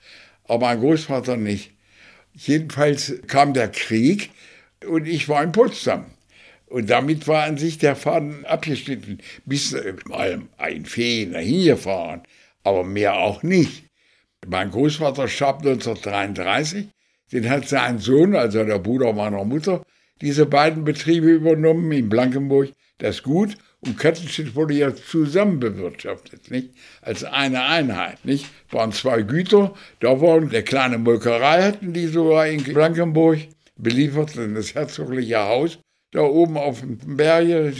[0.49, 1.71] Aber mein Großvater nicht.
[2.33, 4.31] Jedenfalls kam der Krieg
[4.85, 6.05] und ich war in Potsdam.
[6.69, 12.21] Und damit war an sich der Faden abgeschnitten, bis mal ein Feen dahin gefahren,
[12.63, 13.85] aber mehr auch nicht.
[14.47, 16.87] Mein Großvater starb 1933,
[17.31, 19.83] den hat sein Sohn, also der Bruder meiner Mutter,
[20.21, 23.57] diese beiden Betriebe übernommen in Blankenburg, das Gut.
[23.81, 26.71] Und Kettenstedt wurde ja zusammen bewirtschaftet, nicht?
[27.01, 28.45] Als eine Einheit, nicht?
[28.71, 33.39] Waren zwei Güter, da waren eine kleine Molkerei hatten die sogar in Blankenburg,
[33.77, 35.79] beliefert in das herzogliche Haus,
[36.11, 37.73] da oben auf dem Berge,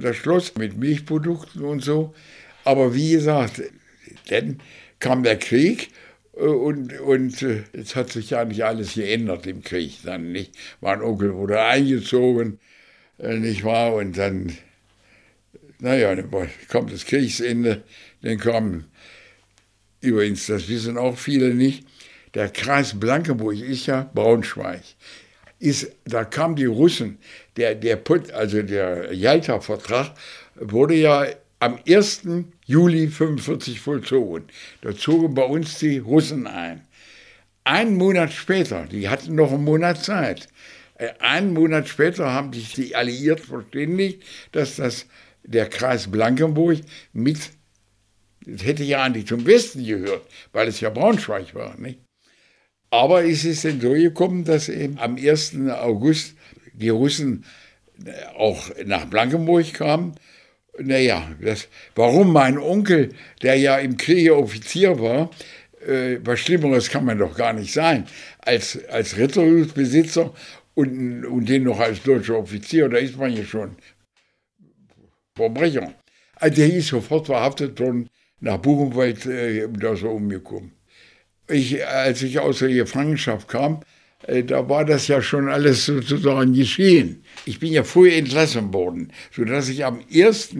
[0.00, 2.14] das Schloss mit Milchprodukten und so.
[2.64, 3.62] Aber wie gesagt,
[4.28, 4.60] dann
[4.98, 5.90] kam der Krieg
[6.36, 10.54] äh, und, und äh, es hat sich ja nicht alles geändert im Krieg dann, nicht?
[10.80, 12.58] Mein Onkel wurde eingezogen,
[13.18, 13.94] äh, nicht wahr?
[13.94, 14.52] Und dann
[15.84, 16.30] naja, dann
[16.68, 17.82] kommt das Kriegsende,
[18.22, 18.84] dann kam,
[20.00, 21.86] übrigens, das wissen auch viele nicht,
[22.32, 24.82] der Kreis Blankenburg ist ja Braunschweig.
[25.58, 27.18] Ist, da kamen die Russen,
[27.56, 28.00] der, der,
[28.32, 30.12] also der Jalta-Vertrag
[30.56, 31.26] wurde ja
[31.60, 32.22] am 1.
[32.66, 34.48] Juli 1945 vollzogen.
[34.82, 36.86] Da zogen bei uns die Russen ein.
[37.64, 40.48] Ein Monat später, die hatten noch einen Monat Zeit,
[40.96, 45.06] äh, einen Monat später haben sich die Alliierten verständigt, dass das
[45.42, 46.80] der Kreis Blankenburg
[47.12, 47.38] mit,
[48.44, 51.78] das hätte ja eigentlich zum Westen gehört, weil es ja Braunschweig war.
[51.78, 52.00] Nicht?
[52.90, 55.56] Aber es ist dann so gekommen, dass eben am 1.
[55.70, 56.36] August
[56.74, 57.44] die Russen
[58.36, 60.14] auch nach Blankenburg kamen.
[60.78, 63.10] Naja, das, warum mein Onkel,
[63.42, 65.30] der ja im Kriege Offizier war,
[65.86, 68.06] äh, was Schlimmeres kann man doch gar nicht sein,
[68.40, 70.34] als, als Ritterhusbesitzer
[70.74, 73.76] und, und den noch als deutscher Offizier, da ist man ja schon
[75.36, 75.94] Verbrecher.
[76.36, 78.08] Also der ist sofort verhaftet worden,
[78.40, 80.72] nach Buchenwald äh, da so umgekommen.
[81.48, 83.93] Ich, als ich aus der Gefangenschaft kam, äh,
[84.26, 87.24] da war das ja schon alles sozusagen geschehen.
[87.44, 90.56] Ich bin ja früh entlassen worden, sodass ich am 1.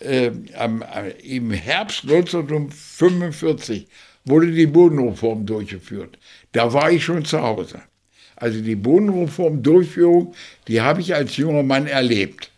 [0.00, 3.86] Äh, am, äh, im Herbst 1945
[4.24, 6.18] wurde die Bodenreform durchgeführt.
[6.52, 7.82] Da war ich schon zu Hause.
[8.36, 10.34] Also die Bodenreform-Durchführung,
[10.66, 12.50] die habe ich als junger Mann erlebt.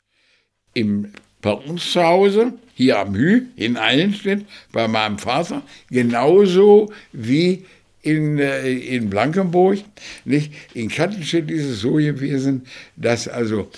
[0.74, 7.64] Im, bei uns zu Hause, hier am Hü, in Eilenstedt, bei meinem Vater, genauso wie
[8.02, 9.78] in, äh, in Blankenburg.
[10.24, 10.52] Nicht?
[10.74, 13.70] In Kattenstedt ist es so gewesen, dass also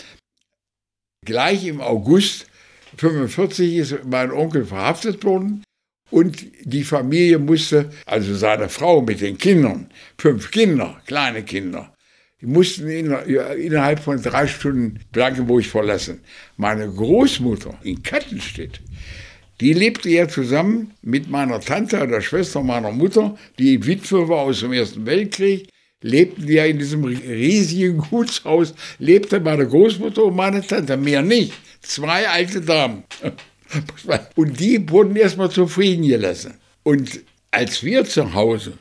[1.25, 2.47] gleich im August
[2.93, 5.65] 1945 ist mein Onkel verhaftet worden
[6.11, 11.93] und die Familie musste, also seine Frau mit den Kindern, fünf Kinder, kleine Kinder,
[12.41, 16.21] die mussten innerhalb von drei Stunden Blankenburg verlassen.
[16.57, 18.81] Meine Großmutter in Kattenstedt,
[19.61, 24.61] die lebte ja zusammen mit meiner Tante der Schwester meiner Mutter, die Witwe war aus
[24.61, 25.69] dem Ersten Weltkrieg,
[26.03, 31.53] lebten ja in diesem riesigen Gutshaus, lebte meine Großmutter und meine Tante, mehr nicht.
[31.81, 33.05] Zwei alte Damen.
[34.37, 36.55] Und die wurden erstmal zufrieden gelassen.
[36.85, 38.75] Und als wir zu Hause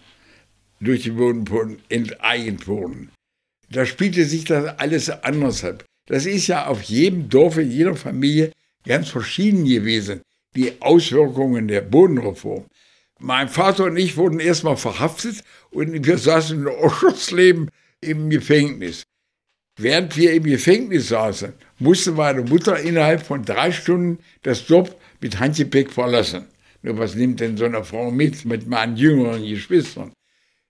[0.80, 3.10] durch die Wohnungen enteignet wurden,
[3.72, 5.84] da spielte sich das alles anders ab.
[6.08, 8.52] Das ist ja auf jedem Dorf, in jeder Familie
[8.86, 10.22] ganz verschieden gewesen,
[10.56, 12.66] die Auswirkungen der Bodenreform.
[13.20, 17.70] Mein Vater und ich wurden erstmal verhaftet und wir saßen in Oschersleben
[18.02, 19.04] im Gefängnis.
[19.78, 25.40] Während wir im Gefängnis saßen, musste meine Mutter innerhalb von drei Stunden das Dorf mit
[25.40, 26.46] Handgepäck verlassen.
[26.84, 30.12] Nur was nimmt denn so eine Frau mit, mit meinen jüngeren Geschwistern?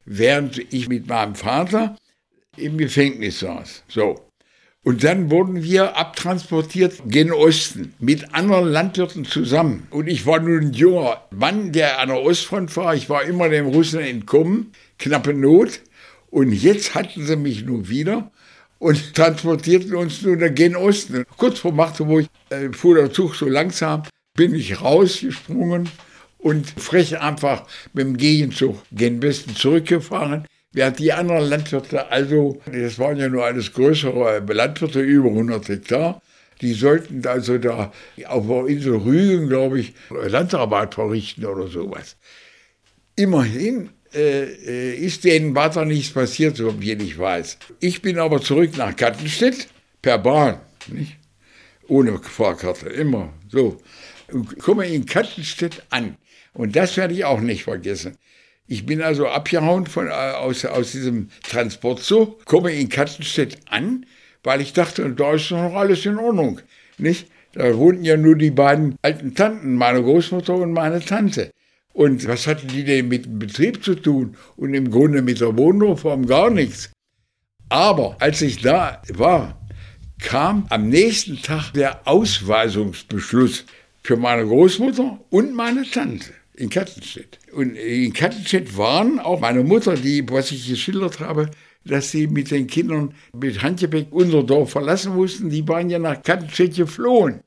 [0.06, 1.98] Während ich mit meinem Vater
[2.56, 3.84] im Gefängnis saß.
[3.88, 4.30] So.
[4.84, 9.88] Und dann wurden wir abtransportiert gen Osten mit anderen Landwirten zusammen.
[9.92, 12.94] Und ich war nun ein junger Mann, der an der Ostfront war.
[12.94, 15.80] Ich war immer dem Russen entkommen, knappe Not.
[16.30, 18.30] Und jetzt hatten sie mich nun wieder
[18.78, 21.24] und transportierten uns nun gen Osten.
[21.38, 24.04] Kurz vor Magdeburg äh, fuhr der Zug so langsam,
[24.36, 25.90] bin ich rausgesprungen
[26.40, 30.46] und frech einfach mit dem Gegenzug gen Westen zurückgefahren.
[30.74, 36.22] Während die anderen Landwirte, also, das waren ja nur alles größere Landwirte, über 100 Hektar,
[36.62, 37.92] die sollten also da
[38.26, 42.16] auf der Insel Rügen, glaube ich, Landarbeit verrichten oder sowas.
[43.16, 47.58] Immerhin äh, äh, ist denen weiter nichts passiert, so wie ich weiß.
[47.80, 49.68] Ich bin aber zurück nach Kattenstedt
[50.02, 51.18] per Bahn, nicht?
[51.88, 53.80] ohne Fahrkarte, immer so.
[54.32, 56.18] Und komme in Kattenstedt an.
[56.54, 58.18] Und das werde ich auch nicht vergessen.
[58.68, 64.06] Ich bin also abgehauen von, äh, aus, aus diesem Transportzug, komme in Kattenstedt an,
[64.44, 66.62] weil ich dachte, da ist noch alles in Ordnung.
[66.98, 67.28] Nicht?
[67.54, 71.52] Da wohnten ja nur die beiden alten Tanten, meine Großmutter und meine Tante.
[71.92, 74.36] Und was hatten die denn mit dem Betrieb zu tun?
[74.56, 76.90] Und im Grunde mit der Wohnreform gar nichts.
[77.70, 79.62] Aber als ich da war,
[80.20, 83.66] kam am nächsten Tag der Ausweisungsbeschluss
[84.02, 87.40] für meine Großmutter und meine Tante in Kattenstedt.
[87.54, 91.50] Und in Kattenstedt waren auch meine Mutter, die, was ich geschildert habe,
[91.86, 96.22] dass sie mit den Kindern mit Handgepäck unser Dorf verlassen mussten, die waren ja nach
[96.22, 97.42] Kattenstedt geflohen.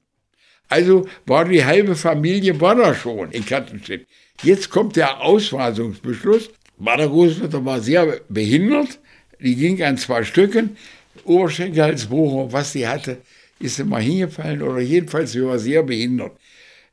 [0.69, 4.07] Also war die halbe Familie war da schon in Kattenstedt.
[4.42, 6.51] Jetzt kommt der Ausweisungsbeschluss.
[6.79, 8.99] Meine Großmutter war sehr behindert,
[9.40, 10.77] die ging an zwei Stücken,
[11.25, 13.19] Oberschenkelhalsbruch, was sie hatte,
[13.59, 16.33] ist mal hingefallen oder jedenfalls sie war sehr behindert.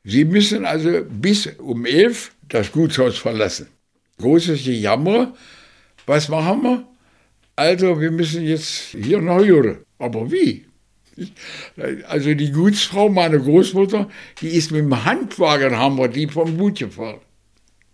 [0.04, 3.68] Sie müssen also bis um elf das Gutshaus verlassen.
[4.18, 5.34] Großes Jammer.
[6.06, 6.86] Was machen wir?
[7.56, 9.84] Also, wir müssen jetzt hier nach Jure.
[9.98, 10.66] Aber wie?
[12.08, 14.08] Also die Gutsfrau, meine Großmutter,
[14.40, 17.20] die ist mit dem Handwagen, haben wir die vom Gut gefahren.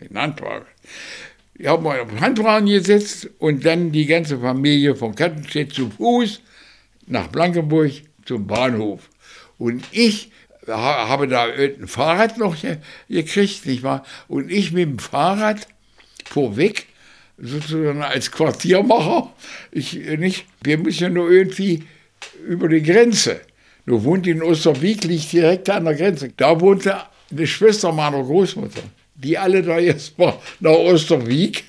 [0.00, 0.64] Den Handwagen.
[1.58, 5.90] Die haben wir auf den Handwagen gesetzt und dann die ganze Familie von Kattenstedt zu
[5.90, 6.40] Fuß
[7.06, 7.92] nach Blankenburg
[8.24, 9.10] zum Bahnhof.
[9.58, 10.30] Und ich
[10.68, 12.56] habe da ein Fahrrad noch
[13.08, 14.04] gekriegt, nicht wahr?
[14.28, 15.66] Und ich mit dem Fahrrad
[16.24, 16.86] vorweg,
[17.38, 19.32] sozusagen als Quartiermacher,
[19.72, 21.84] ich nicht, wir müssen ja nur irgendwie
[22.46, 23.40] über die Grenze.
[23.86, 26.30] Du wohnt in Osterwieck, liegt direkt an der Grenze.
[26.36, 26.96] Da wohnte
[27.30, 28.82] eine Schwester meiner Großmutter.
[29.14, 31.64] Die alle da jetzt mal nach Osterwieck.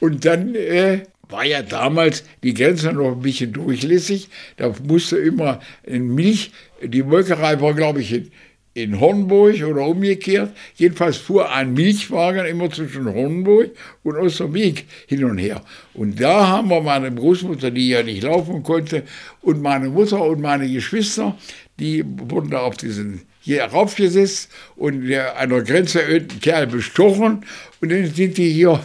[0.00, 4.28] Und dann äh, war ja damals die Grenze noch ein bisschen durchlässig.
[4.56, 8.30] Da musste immer in Milch, die Molkerei war, glaube ich, in,
[8.74, 10.52] in Hornburg oder umgekehrt.
[10.74, 13.70] Jedenfalls fuhr ein Milchwagen immer zwischen Hornburg
[14.02, 15.62] und Osterweg hin und her.
[15.94, 19.04] Und da haben wir meine Großmutter, die ja nicht laufen konnte,
[19.42, 21.38] und meine Mutter und meine Geschwister,
[21.78, 27.44] die wurden da auf diesen hier raufgesetzt und der, an der Grenze ein Kerl bestochen
[27.80, 28.82] und dann sind die hier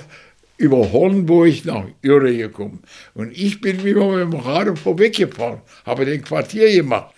[0.59, 2.83] über Hornburg nach Ürde gekommen.
[3.13, 7.15] Und ich bin immer mit dem Rad vorweggefahren, habe den Quartier gemacht.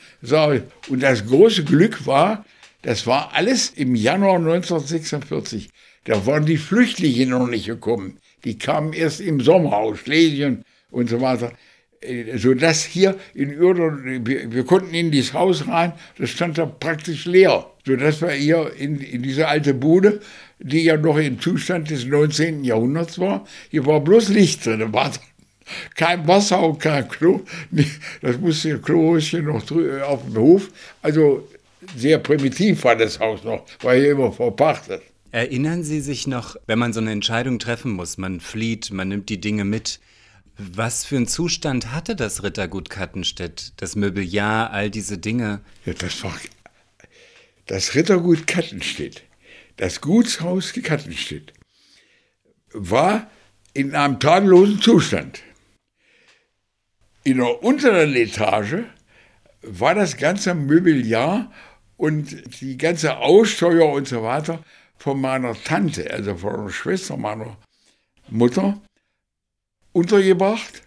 [0.88, 2.46] Und das große Glück war,
[2.84, 5.70] das war alles im Januar 1946.
[6.04, 8.20] Da waren die Flüchtlinge noch nicht gekommen.
[8.44, 11.52] Die kamen erst im Sommer aus Schlesien und so weiter.
[12.02, 17.26] Äh, Sodass hier in wir, wir, konnten in dieses Haus rein, das stand da praktisch
[17.26, 17.71] leer.
[17.86, 20.20] Sodass wir hier in, in diese alte Bude,
[20.60, 22.64] die ja noch im Zustand des 19.
[22.64, 24.94] Jahrhunderts war, hier war bloß Licht drin.
[24.94, 25.12] War
[25.96, 27.42] kein Wasser und kein Klo.
[28.22, 29.64] Das musste Klohäuschen noch
[30.04, 30.70] auf dem Hof.
[31.02, 31.48] Also
[31.96, 35.02] sehr primitiv war das Haus noch, war hier immer verpachtet.
[35.32, 39.30] Erinnern Sie sich noch, wenn man so eine Entscheidung treffen muss, man flieht, man nimmt
[39.30, 40.00] die Dinge mit,
[40.58, 45.62] was für einen Zustand hatte das Rittergut Kattenstedt, das Möbeljahr, all diese Dinge?
[45.86, 46.36] Ja, das war
[47.72, 49.24] das Rittergut Kattenstedt,
[49.78, 51.54] das Gutshaus Kattenstedt,
[52.74, 53.32] war
[53.74, 55.42] in einem tadellosen Zustand.
[57.24, 58.84] In der unteren Etage
[59.62, 61.50] war das ganze Möbeljahr
[61.96, 64.62] und die ganze Aussteuer und so weiter
[64.98, 67.56] von meiner Tante, also von der Schwester meiner
[68.28, 68.82] Mutter,
[69.94, 70.84] untergebracht.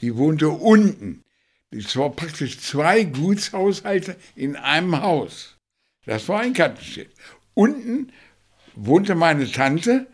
[0.00, 1.24] Die wohnte unten.
[1.70, 5.57] Es war praktisch zwei Gutshaushalte in einem Haus.
[6.08, 7.10] Das war ein Kattenstedt.
[7.52, 8.12] Unten
[8.74, 10.06] wohnte meine Tante,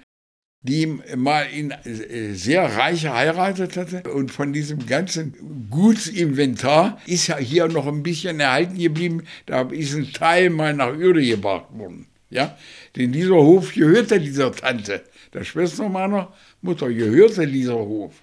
[0.62, 4.02] die mal in äh, sehr reich geheiratet hatte.
[4.10, 9.22] Und von diesem ganzen Gutsinventar ist ja hier noch ein bisschen erhalten geblieben.
[9.46, 12.08] Da ist ein Teil mal nach Ürde gebracht worden.
[12.28, 12.58] Ja?
[12.96, 18.14] Denn dieser Hof gehörte dieser Tante, der Schwester meiner Mutter, gehörte dieser Hof.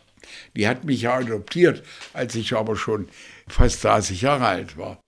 [0.58, 3.08] Die hat mich ja adoptiert, als ich aber schon
[3.48, 5.00] fast 30 Jahre alt war.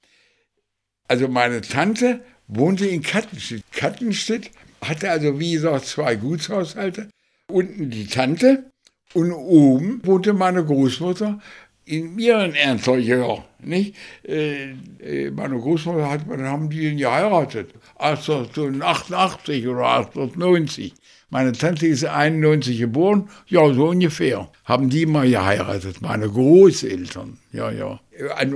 [1.10, 3.64] Also meine Tante wohnte in Kattenstedt.
[3.72, 4.52] Kattenstedt
[4.82, 7.10] hatte also, wie gesagt, zwei Gutshaushalte
[7.48, 8.72] unten die Tante
[9.14, 11.40] und oben wohnte meine Großmutter
[11.86, 13.96] in ihren Ernstjahr, nicht?
[14.26, 20.94] Äh, äh, meine Großmutter hat, dann haben die geheiratet, 1888 oder 1890.
[21.30, 24.50] Meine Tante ist 91 geboren, ja, so ungefähr.
[24.66, 28.00] Haben die mal geheiratet, meine Großeltern, ja, ja.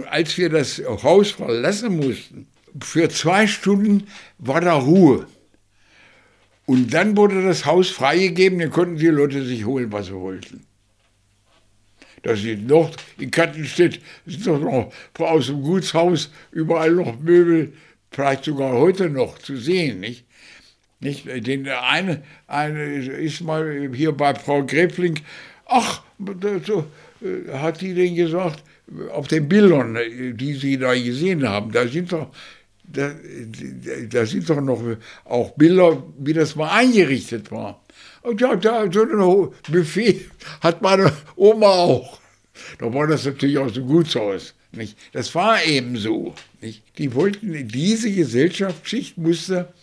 [0.10, 2.47] Als wir das Haus verlassen mussten,
[2.82, 5.28] für zwei Stunden war da Ruhe.
[6.66, 10.66] Und dann wurde das Haus freigegeben, dann konnten die Leute sich holen, was sie wollten.
[12.24, 17.74] Das sind noch in Kattenstedt, sind doch noch aus dem Gutshaus überall noch Möbel,
[18.12, 20.26] vielleicht sogar heute noch zu sehen, nicht?
[21.00, 21.26] Nicht?
[21.26, 25.20] Den eine, eine ist mal hier bei Frau Gräfling,
[25.68, 26.02] ach,
[26.66, 26.88] so,
[27.22, 28.64] äh, hat die denn gesagt,
[29.12, 29.98] auf den Bildern,
[30.36, 32.30] die Sie da gesehen haben, da sind doch
[32.88, 33.12] da,
[34.10, 34.82] da sind doch noch
[35.26, 37.84] auch Bilder, wie das mal eingerichtet war.
[38.21, 40.30] Und ja, da so ein Buffet
[40.62, 42.19] hat meine Oma auch.
[42.80, 44.54] Da war das natürlich aus dem Gutshaus.
[44.71, 44.97] Nicht?
[45.13, 46.34] Das war eben so.
[46.62, 46.84] Nicht?
[46.97, 49.73] Die wollten, diese Gesellschaftsschicht musste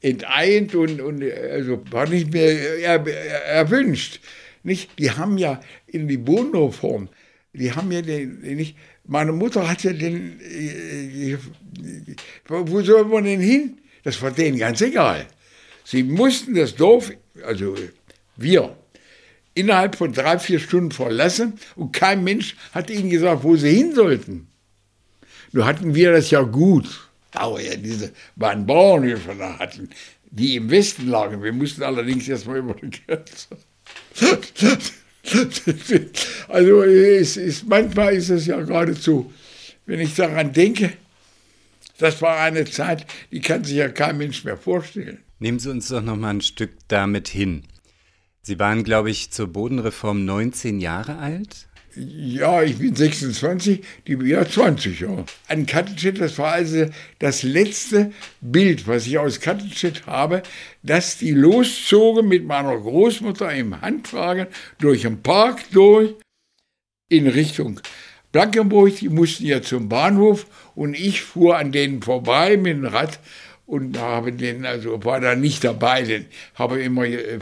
[0.00, 3.06] enteint und, und also war nicht mehr er,
[3.46, 4.20] erwünscht.
[4.62, 4.98] Nicht?
[4.98, 7.08] Die haben ja in die Bodenreform,
[7.52, 11.36] die haben ja den, nicht, meine Mutter hat ja den, äh,
[12.46, 13.78] wo soll man denn hin?
[14.04, 15.26] Das war denen ganz egal.
[15.84, 17.12] Sie mussten das Dorf,
[17.44, 17.76] also
[18.36, 18.76] wir,
[19.54, 23.94] innerhalb von drei, vier Stunden verlassen und kein Mensch hat ihnen gesagt, wo sie hin
[23.94, 24.48] sollten.
[25.52, 27.08] Nur hatten wir das ja gut.
[27.32, 29.90] Aber ja, diese beiden Bauernhöfe da hatten,
[30.30, 31.42] die im Westen lagen.
[31.42, 33.48] Wir mussten allerdings erstmal über die Grenze.
[36.48, 39.32] also es ist, manchmal ist es ja geradezu,
[39.86, 40.92] wenn ich daran denke,
[41.98, 45.18] das war eine Zeit, die kann sich ja kein Mensch mehr vorstellen.
[45.38, 47.64] Nehmen Sie uns doch noch mal ein Stück damit hin.
[48.42, 51.68] Sie waren, glaube ich, zur Bodenreform 19 Jahre alt?
[51.94, 55.24] Ja, ich bin 26, die ja 20, ja.
[55.48, 56.86] An Kattenstedt, das war also
[57.18, 60.42] das letzte Bild, was ich aus Kattenstedt habe,
[60.82, 64.46] dass die loszogen mit meiner Großmutter im Handwagen
[64.78, 66.14] durch den Park durch
[67.10, 67.80] in Richtung
[68.32, 68.96] Blankenburg.
[68.96, 73.20] Die mussten ja zum Bahnhof und ich fuhr an denen vorbei mit dem Rad
[73.72, 77.38] und habe den, also war da nicht dabei, denn habe immer äh,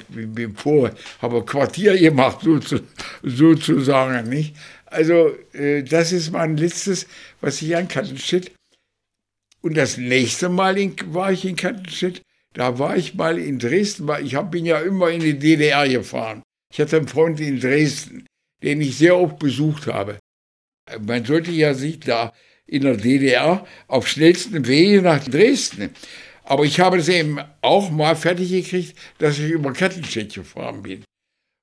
[0.55, 2.47] vor, habe Quartier gemacht,
[3.25, 4.55] sozusagen, nicht?
[4.87, 7.09] Also, äh, das ist mein letztes,
[7.41, 8.53] was ich an Kattenstedt
[9.61, 12.23] Und das nächste Mal in, war ich in Kattenstedt,
[12.55, 16.45] da war ich mal in Dresden, weil ich bin ja immer in die DDR gefahren.
[16.73, 18.25] Ich hatte einen Freund in Dresden,
[18.63, 20.21] den ich sehr oft besucht habe.
[21.05, 22.33] Man sollte ja sich da
[22.71, 25.91] in der DDR auf schnellsten Wege nach Dresden.
[26.45, 31.03] Aber ich habe es eben auch mal fertig gekriegt, dass ich über Kattenstedt gefahren bin.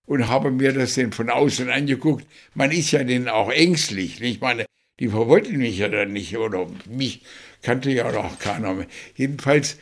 [0.05, 2.25] Und habe mir das dann von außen angeguckt.
[2.53, 4.21] Man ist ja denen auch ängstlich.
[4.21, 4.65] Ich meine,
[4.99, 7.21] die verwollten mich ja dann nicht oder mich
[7.61, 8.87] kannte ja noch keiner mehr.
[9.15, 9.77] Jedenfalls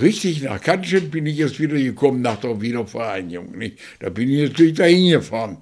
[0.00, 3.58] richtig nach Kattenstedt bin ich jetzt wieder gekommen nach der Wiedervereinigung.
[3.58, 3.78] Nicht?
[3.98, 5.58] Da bin ich natürlich dahin gefahren.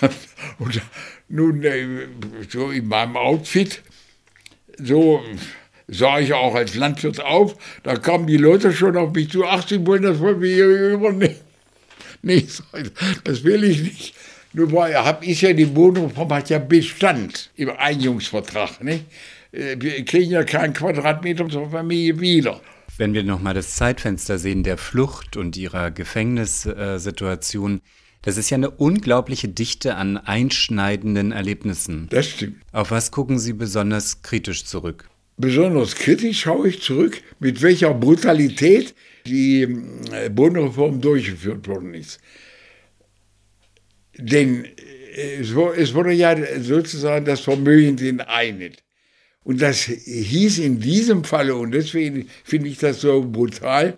[0.58, 0.80] Und
[1.28, 2.06] nun, äh,
[2.48, 3.82] so in meinem Outfit,
[4.78, 5.22] so
[5.88, 9.66] sah ich auch als Landwirt auf, da kamen die Leute schon auf mich zu, ach,
[9.66, 11.36] Sie wollen das von mir übernehmen.
[13.24, 14.14] Das will ich nicht.
[14.52, 18.80] Nur war, ist ja die Wohnungsform hat ja Bestand im Einjungsvertrag.
[18.80, 19.00] Äh,
[19.52, 22.60] wir kriegen ja keinen Quadratmeter zur Familie wieder.
[22.96, 27.82] Wenn wir nochmal das Zeitfenster sehen der Flucht und ihrer Gefängnissituation,
[28.26, 32.08] das ist ja eine unglaubliche Dichte an einschneidenden Erlebnissen.
[32.10, 32.56] Das stimmt.
[32.72, 35.08] Auf was gucken Sie besonders kritisch zurück?
[35.36, 38.96] Besonders kritisch schaue ich zurück, mit welcher Brutalität
[39.26, 39.62] die
[40.10, 42.18] äh, Bodenreform durchgeführt worden ist.
[44.18, 45.54] Denn äh, es
[45.94, 48.82] wurde ja sozusagen das Vermögen enteinet.
[49.44, 53.96] Und das hieß in diesem Falle, und deswegen finde ich das so brutal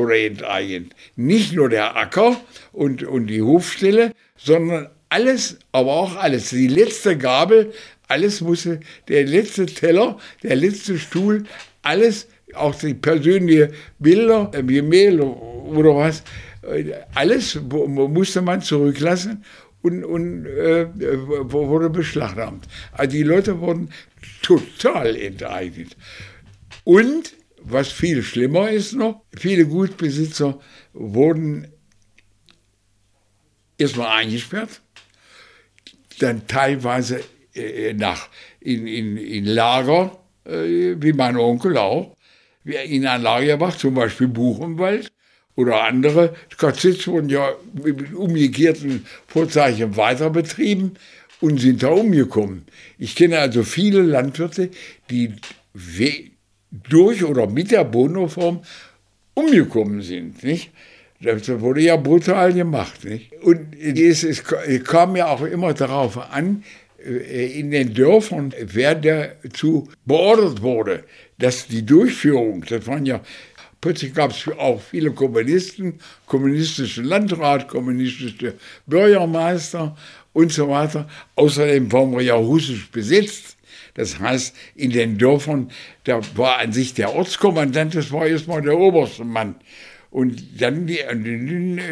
[0.00, 2.40] enteignet, nicht nur der Acker
[2.72, 6.48] und, und die Hofstelle, sondern alles, aber auch alles.
[6.48, 7.74] Die letzte Gabel,
[8.08, 11.44] alles musste, der letzte Teller, der letzte Stuhl,
[11.82, 16.22] alles, auch die persönlichen Bilder, äh, Gemälde oder was,
[16.62, 19.44] äh, alles musste man zurücklassen
[19.82, 20.86] und, und äh,
[21.52, 22.66] wurde beschlagnahmt.
[22.92, 23.90] Also die Leute wurden
[24.40, 25.96] total enteignet.
[26.84, 27.34] Und,
[27.64, 30.58] was viel schlimmer ist noch, viele Gutbesitzer
[30.92, 31.68] wurden
[33.78, 34.80] erstmal eingesperrt,
[36.18, 37.20] dann teilweise
[37.54, 38.28] äh, nach,
[38.60, 42.16] in, in, in Lager, äh, wie mein Onkel auch,
[42.64, 45.10] in ein Lager gemacht, zum Beispiel Buchenwald
[45.56, 46.34] oder andere.
[46.56, 50.94] KZs wurden ja mit umgekehrten Vorzeichen weiter betrieben
[51.40, 52.66] und sind da umgekommen.
[52.98, 54.70] Ich kenne also viele Landwirte,
[55.10, 55.34] die
[56.88, 58.60] durch oder mit der Bodenreform
[59.34, 60.42] umgekommen sind.
[60.42, 60.70] Nicht?
[61.20, 63.04] Das wurde ja brutal gemacht.
[63.04, 63.32] Nicht?
[63.42, 64.42] Und es, es
[64.84, 66.64] kam ja auch immer darauf an,
[67.04, 71.04] äh, in den Dörfern, wer dazu beordert wurde,
[71.38, 73.20] dass die Durchführung, das waren ja,
[73.80, 78.54] plötzlich gab es auch viele Kommunisten, kommunistische Landrat, kommunistische
[78.86, 79.96] Bürgermeister
[80.32, 81.08] und so weiter.
[81.36, 83.56] Außerdem waren wir ja russisch besetzt.
[83.94, 85.70] Das heißt, in den Dörfern,
[86.04, 89.56] da war an sich der Ortskommandant, das war erstmal der oberste Mann.
[90.10, 90.88] Und dann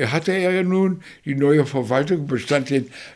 [0.06, 2.70] hatte er ja nun, die neue Verwaltung bestand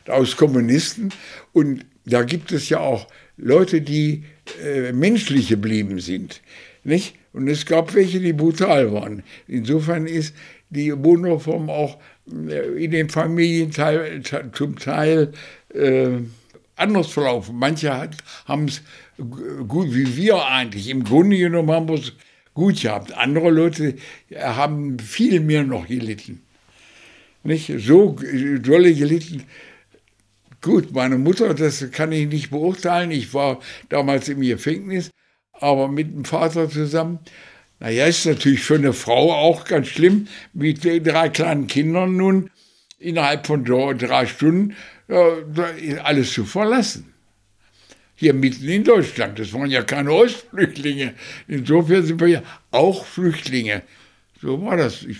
[0.08, 1.10] aus Kommunisten.
[1.52, 3.06] Und da gibt es ja auch
[3.36, 4.24] Leute, die
[4.62, 6.40] äh, menschlich geblieben sind.
[6.84, 7.16] Nicht?
[7.34, 9.22] Und es gab welche, die brutal waren.
[9.46, 10.34] Insofern ist
[10.70, 11.98] die Bodenreform auch
[12.30, 13.72] äh, in den Familien
[14.52, 15.32] zum Teil
[15.74, 16.08] äh,
[16.76, 17.56] anders verlaufen.
[17.56, 18.10] Manche
[18.46, 18.82] haben es
[19.68, 20.88] gut wie wir eigentlich.
[20.88, 22.12] Im Grunde genommen haben wir es
[22.54, 23.12] gut gehabt.
[23.12, 23.96] Andere Leute
[24.36, 26.42] haben viel mehr noch gelitten.
[27.42, 27.72] Nicht?
[27.78, 28.16] So
[28.60, 29.44] dolle gelitten.
[30.62, 33.10] Gut, meine Mutter, das kann ich nicht beurteilen.
[33.10, 33.60] Ich war
[33.90, 35.10] damals im Gefängnis,
[35.52, 37.18] aber mit dem Vater zusammen.
[37.80, 42.50] Naja, ist natürlich für eine Frau auch ganz schlimm, mit den drei kleinen Kindern nun
[43.04, 44.74] innerhalb von drei Stunden
[46.02, 47.14] alles zu verlassen
[48.16, 49.38] hier mitten in Deutschland.
[49.38, 51.14] Das waren ja keine Ostflüchtlinge.
[51.48, 53.82] Insofern sind wir ja auch Flüchtlinge.
[54.40, 55.02] So war das.
[55.02, 55.18] Ich,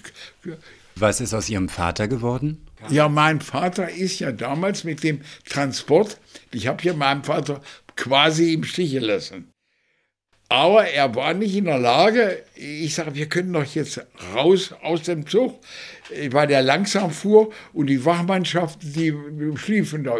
[0.94, 2.66] Was ist aus Ihrem Vater geworden?
[2.90, 6.18] Ja, mein Vater ist ja damals mit dem Transport,
[6.52, 7.62] ich habe ja meinen Vater
[7.96, 9.50] quasi im Stich gelassen.
[10.50, 14.04] Aber er war nicht in der Lage, ich sage, wir können doch jetzt
[14.34, 15.58] raus aus dem Zug,
[16.30, 19.14] weil der langsam fuhr und die Wachmannschaften, die
[19.56, 20.16] schliefen da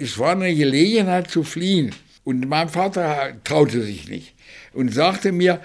[0.00, 1.94] es war eine Gelegenheit zu fliehen.
[2.24, 4.34] Und mein Vater traute sich nicht
[4.74, 5.62] und sagte mir,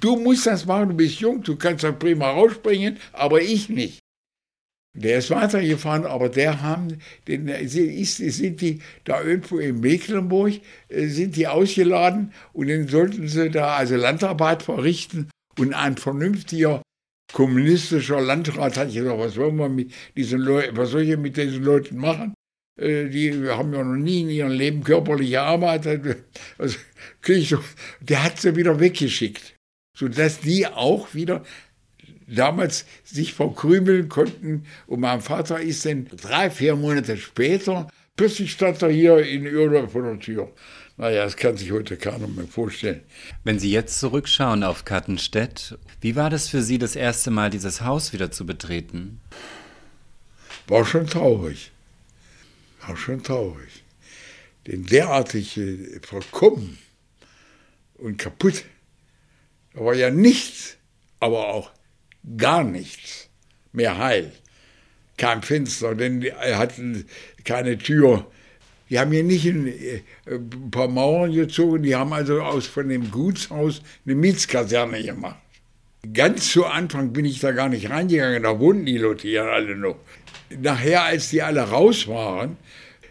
[0.00, 4.00] du musst das machen, du bist jung, du kannst da prima rausspringen, aber ich nicht.
[4.94, 10.54] Der ist weitergefahren, aber der haben, den, ist, sind die da irgendwo in Mecklenburg,
[10.88, 16.82] äh, sind die ausgeladen und dann sollten sie da also Landarbeit verrichten und ein vernünftiger
[17.36, 21.62] kommunistischer Landrat hat gesagt, was wollen wir mit diesen Leuten, was soll ich mit diesen
[21.62, 22.32] Leuten machen?
[22.80, 26.24] äh, die haben ja noch nie in ihrem Leben körperlich gearbeitet.
[26.58, 26.78] Also,
[27.44, 27.58] so,
[28.00, 29.54] der hat sie wieder weggeschickt,
[29.94, 31.44] sodass die auch wieder
[32.26, 34.64] damals sich verkrümeln konnten.
[34.86, 39.90] Und mein Vater ist dann drei, vier Monate später, plötzlich stand er hier in Irland
[39.90, 40.54] vor der Tür.
[40.96, 43.02] Naja, das kann sich heute keiner mehr vorstellen.
[43.44, 47.80] Wenn Sie jetzt zurückschauen auf Kattenstedt, wie war das für Sie, das erste Mal dieses
[47.80, 49.20] Haus wieder zu betreten?
[50.66, 51.70] War schon traurig.
[52.86, 53.84] War schon traurig.
[54.66, 56.78] Denn derartig äh, verkommen
[57.94, 58.64] und kaputt,
[59.74, 60.76] da war ja nichts,
[61.20, 61.70] aber auch
[62.36, 63.28] gar nichts
[63.72, 64.32] mehr heil.
[65.16, 67.04] Kein Fenster, denn er hatte
[67.44, 68.26] keine Tür.
[68.90, 72.88] Die haben hier nicht ein, äh, ein, paar Mauern gezogen, die haben also aus von
[72.88, 75.40] dem Gutshaus eine Mietskaserne gemacht.
[76.12, 79.76] Ganz zu Anfang bin ich da gar nicht reingegangen, da wohnten die Leute hier alle
[79.76, 79.96] noch.
[80.50, 82.56] Nachher, als die alle raus waren,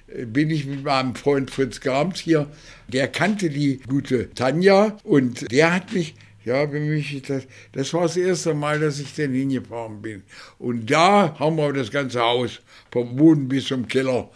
[0.08, 2.48] bin ich mit meinem Freund Fritz Grams hier.
[2.88, 6.16] Der kannte die gute Tanja und der hat mich
[6.46, 10.22] ja, für mich, das, das war das erste Mal, dass ich denn hingefahren bin.
[10.60, 12.62] Und da haben wir das ganze Haus,
[12.92, 14.30] vom Boden bis zum Keller,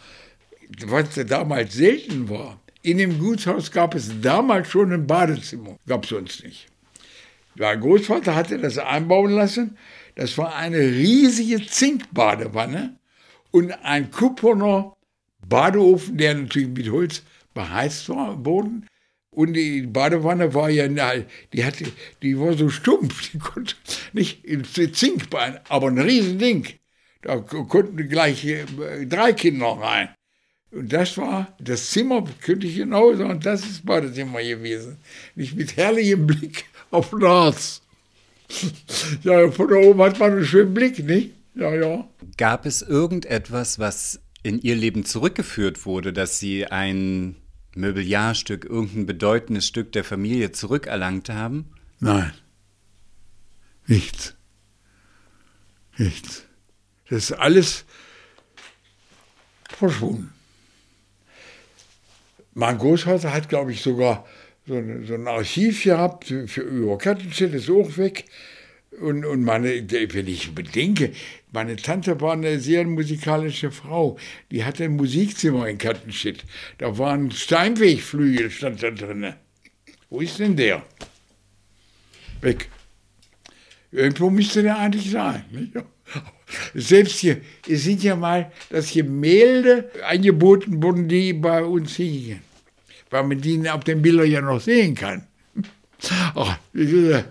[0.88, 2.60] was damals selten war.
[2.82, 6.68] In dem Gutshaus gab es damals schon ein Badezimmer, gab es sonst nicht.
[7.56, 9.78] Mein Großvater hatte das einbauen lassen.
[10.16, 12.98] Das war eine riesige Zinkbadewanne
[13.52, 14.96] und ein kupferner
[15.48, 17.24] Badeofen, der natürlich mit Holz
[17.54, 18.86] beheizt war, Boden.
[19.32, 21.86] Und die Badewanne war ja, die, hatte,
[22.22, 23.76] die war so stumpf, die konnte
[24.14, 26.68] nicht ins Zinkbein, aber ein Riesending.
[27.22, 28.66] Da konnten gleich äh,
[29.06, 30.10] drei Kinder rein.
[30.72, 34.98] Und das war das Zimmer, könnte ich genau sagen, das ist Badezimmer gewesen.
[35.36, 37.82] Nicht mit herrlichem Blick auf Harz.
[39.24, 41.34] ja, von da oben hat man einen schönen Blick, nicht?
[41.56, 42.08] Ja, ja.
[42.38, 47.36] Gab es irgendetwas, was in Ihr Leben zurückgeführt wurde, dass Sie ein
[47.76, 51.70] Möbeljahrstück, irgendein bedeutendes Stück der Familie zurückerlangt haben?
[52.00, 52.34] Nein.
[53.88, 54.36] Nichts.
[55.98, 56.46] Nichts.
[57.10, 57.86] Das ist alles
[59.68, 60.34] verschwunden.
[62.54, 64.26] Mein Großvater hat, glaube ich, sogar
[64.70, 68.26] so, eine, so ein Archiv gehabt für, über Kattenstedt, ist auch weg.
[69.02, 71.12] Und, und meine, wenn ich bedenke,
[71.52, 74.18] meine Tante war eine sehr musikalische Frau.
[74.52, 76.46] Die hatte ein Musikzimmer in Kattenstedt.
[76.78, 79.34] Da war ein Steinwegflügel, stand da drin.
[80.10, 80.84] Wo ist denn der?
[82.42, 82.70] Weg.
[83.92, 85.44] Irgendwo müsste der eigentlich sein.
[86.74, 92.49] Selbst hier, es sind ja mal das Gemälde angeboten worden, die bei uns hingen.
[93.10, 95.28] Weil man die auf den Bildern ja noch sehen kann.
[96.36, 97.26] Ach, wir,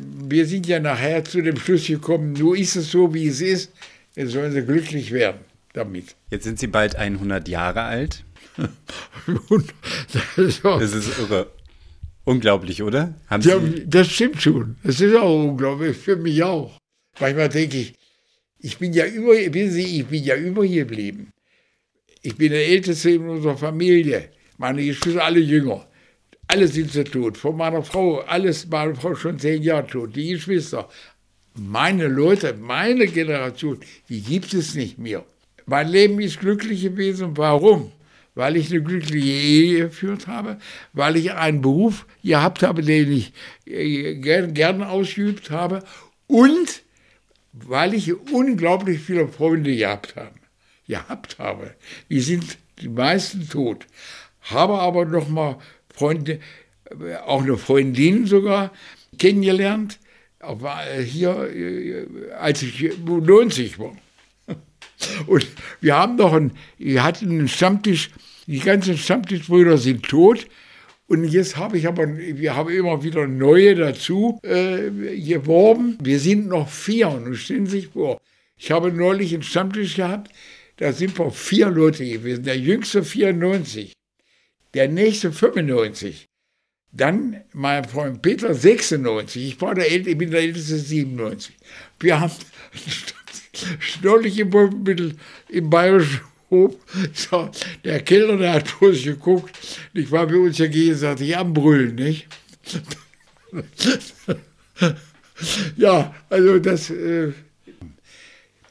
[0.00, 3.72] wir sind ja nachher zu dem Schluss gekommen, nur ist es so, wie es ist,
[4.14, 5.40] jetzt sollen sie glücklich werden
[5.72, 6.14] damit.
[6.30, 8.24] Jetzt sind Sie bald 100 Jahre alt.
[8.56, 11.50] das ist irre.
[12.24, 13.14] Unglaublich, oder?
[13.26, 14.76] Haben ja, das stimmt schon.
[14.84, 16.78] Das ist auch unglaublich, für mich auch.
[17.18, 17.94] Manchmal denke ich,
[18.60, 21.32] ich bin ja über, wissen Sie, ich bin ja übergeblieben.
[22.24, 24.28] Ich bin der Älteste in unserer Familie.
[24.56, 25.84] Meine Geschwister alle jünger.
[26.46, 27.36] Alle sind sie tot.
[27.36, 30.14] Von meiner Frau, alles, meine Frau schon zehn Jahre tot.
[30.14, 30.88] Die Geschwister,
[31.54, 35.24] meine Leute, meine Generation, die gibt es nicht mehr.
[35.66, 37.36] Mein Leben ist glücklich gewesen.
[37.36, 37.90] Warum?
[38.36, 40.58] Weil ich eine glückliche Ehe geführt habe,
[40.92, 43.32] weil ich einen Beruf gehabt habe, den ich
[43.66, 45.82] äh, gern, gern ausgeübt habe
[46.28, 46.82] und
[47.52, 50.41] weil ich unglaublich viele Freunde gehabt habe.
[50.92, 51.74] Gehabt habe.
[52.10, 53.86] Die sind die meisten tot.
[54.42, 55.58] Habe aber noch mal
[55.94, 56.38] Freunde,
[57.26, 58.72] auch eine Freundin sogar
[59.18, 59.98] kennengelernt,
[61.04, 62.06] hier, äh,
[62.38, 63.96] als ich 90 war.
[65.26, 65.46] Und
[65.80, 68.10] wir haben noch einen, wir hatten einen Stammtisch,
[68.46, 70.46] die ganzen Stammtischbrüder sind tot.
[71.06, 75.96] Und jetzt habe ich aber, wir haben immer wieder neue dazu äh, geworben.
[76.02, 78.20] Wir sind noch vier und stellen sich vor.
[78.56, 80.30] Ich habe neulich einen Stammtisch gehabt,
[80.76, 83.92] da sind wir vier Leute gewesen, der jüngste 94
[84.74, 86.26] der nächste 95.
[86.94, 91.54] Dann mein Freund Peter 96, ich, war der Älte, ich bin der Älteste 97.
[92.00, 92.32] Wir haben
[93.78, 95.16] stollige Wolfenmittel
[95.48, 96.20] im bayerischen
[96.50, 96.74] Hof.
[97.14, 97.50] So,
[97.82, 99.58] der Kellner, der hat bloß geguckt.
[99.94, 102.28] Ich war bei uns ja gegenseitig am Brüllen, nicht?
[105.76, 107.32] ja, also das, äh,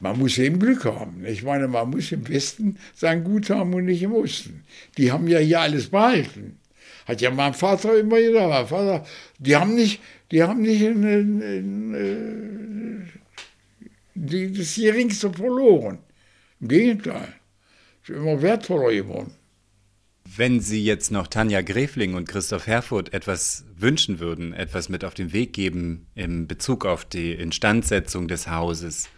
[0.02, 1.24] man muss eben Glück haben.
[1.24, 4.64] Ich meine, man muss im Westen sein Gut haben und nicht im Osten.
[4.98, 6.58] Die haben ja hier alles behalten.
[7.06, 8.48] Hat ja mein Vater immer gesagt.
[8.48, 9.06] Mein Vater,
[9.38, 10.00] die haben nicht,
[10.32, 11.40] die haben nicht in, in,
[11.94, 13.08] in,
[14.14, 15.98] die, das Geringste verloren.
[16.60, 17.34] Im Gegenteil,
[18.02, 19.34] ist immer wertvoller geworden.
[20.24, 25.14] Wenn Sie jetzt noch Tanja Gräfling und Christoph Herfurth etwas wünschen würden, etwas mit auf
[25.14, 29.08] den Weg geben in Bezug auf die Instandsetzung des Hauses,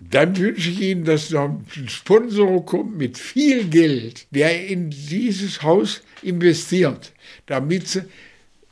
[0.00, 5.62] dann wünsche ich Ihnen, dass noch ein Sponsor kommt mit viel Geld, der in dieses
[5.62, 7.12] Haus investiert,
[7.46, 8.02] damit Sie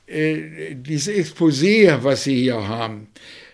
[0.06, 3.08] äh, dieses Exposé, was Sie hier haben,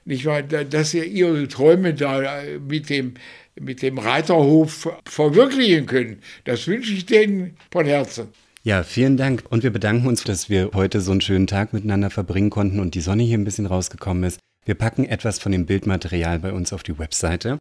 [0.05, 3.15] nicht wahr, dass Sie Ihre Träume da mit dem
[3.61, 6.19] mit dem Reiterhof verwirklichen können.
[6.45, 8.29] Das wünsche ich denen von Herzen.
[8.63, 9.45] Ja, vielen Dank.
[9.49, 12.95] Und wir bedanken uns, dass wir heute so einen schönen Tag miteinander verbringen konnten und
[12.95, 14.39] die Sonne hier ein bisschen rausgekommen ist.
[14.65, 17.59] Wir packen etwas von dem Bildmaterial bei uns auf die Webseite.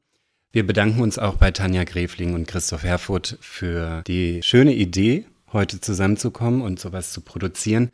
[0.51, 5.79] Wir bedanken uns auch bei Tanja Gräfling und Christoph Herfurth für die schöne Idee, heute
[5.79, 7.91] zusammenzukommen und sowas zu produzieren.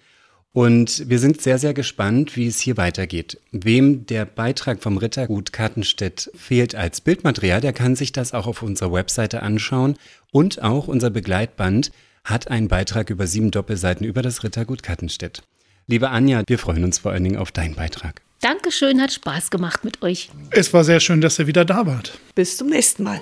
[0.53, 3.41] Und wir sind sehr, sehr gespannt, wie es hier weitergeht.
[3.51, 8.61] Wem der Beitrag vom Rittergut Kartenstedt fehlt als Bildmaterial, der kann sich das auch auf
[8.61, 9.95] unserer Webseite anschauen.
[10.31, 11.91] Und auch unser Begleitband
[12.23, 15.41] hat einen Beitrag über sieben Doppelseiten über das Rittergut Kartenstedt.
[15.87, 18.21] Liebe Anja, wir freuen uns vor allen Dingen auf deinen Beitrag.
[18.43, 20.29] Dankeschön, hat Spaß gemacht mit euch.
[20.49, 22.19] Es war sehr schön, dass ihr wieder da wart.
[22.35, 23.21] Bis zum nächsten Mal.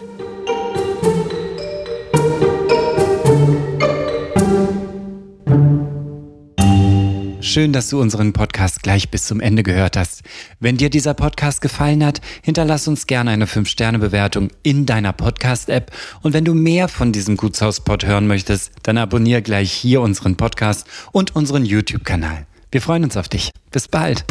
[7.39, 10.23] Schön, dass du unseren Podcast gleich bis zum Ende gehört hast.
[10.59, 15.91] Wenn dir dieser Podcast gefallen hat, hinterlass uns gerne eine 5-Sterne-Bewertung in deiner Podcast-App.
[16.23, 20.87] Und wenn du mehr von diesem Gutshauspod hören möchtest, dann abonniere gleich hier unseren Podcast
[21.11, 22.47] und unseren YouTube-Kanal.
[22.71, 23.51] Wir freuen uns auf dich.
[23.69, 24.25] Bis bald.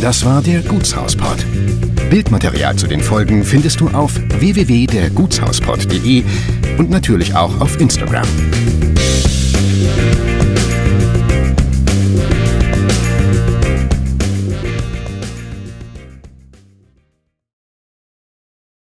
[0.00, 1.44] Das war der Gutshauspod.
[2.08, 6.24] Bildmaterial zu den Folgen findest du auf www.dergutshauspod.de
[6.78, 8.26] und natürlich auch auf Instagram.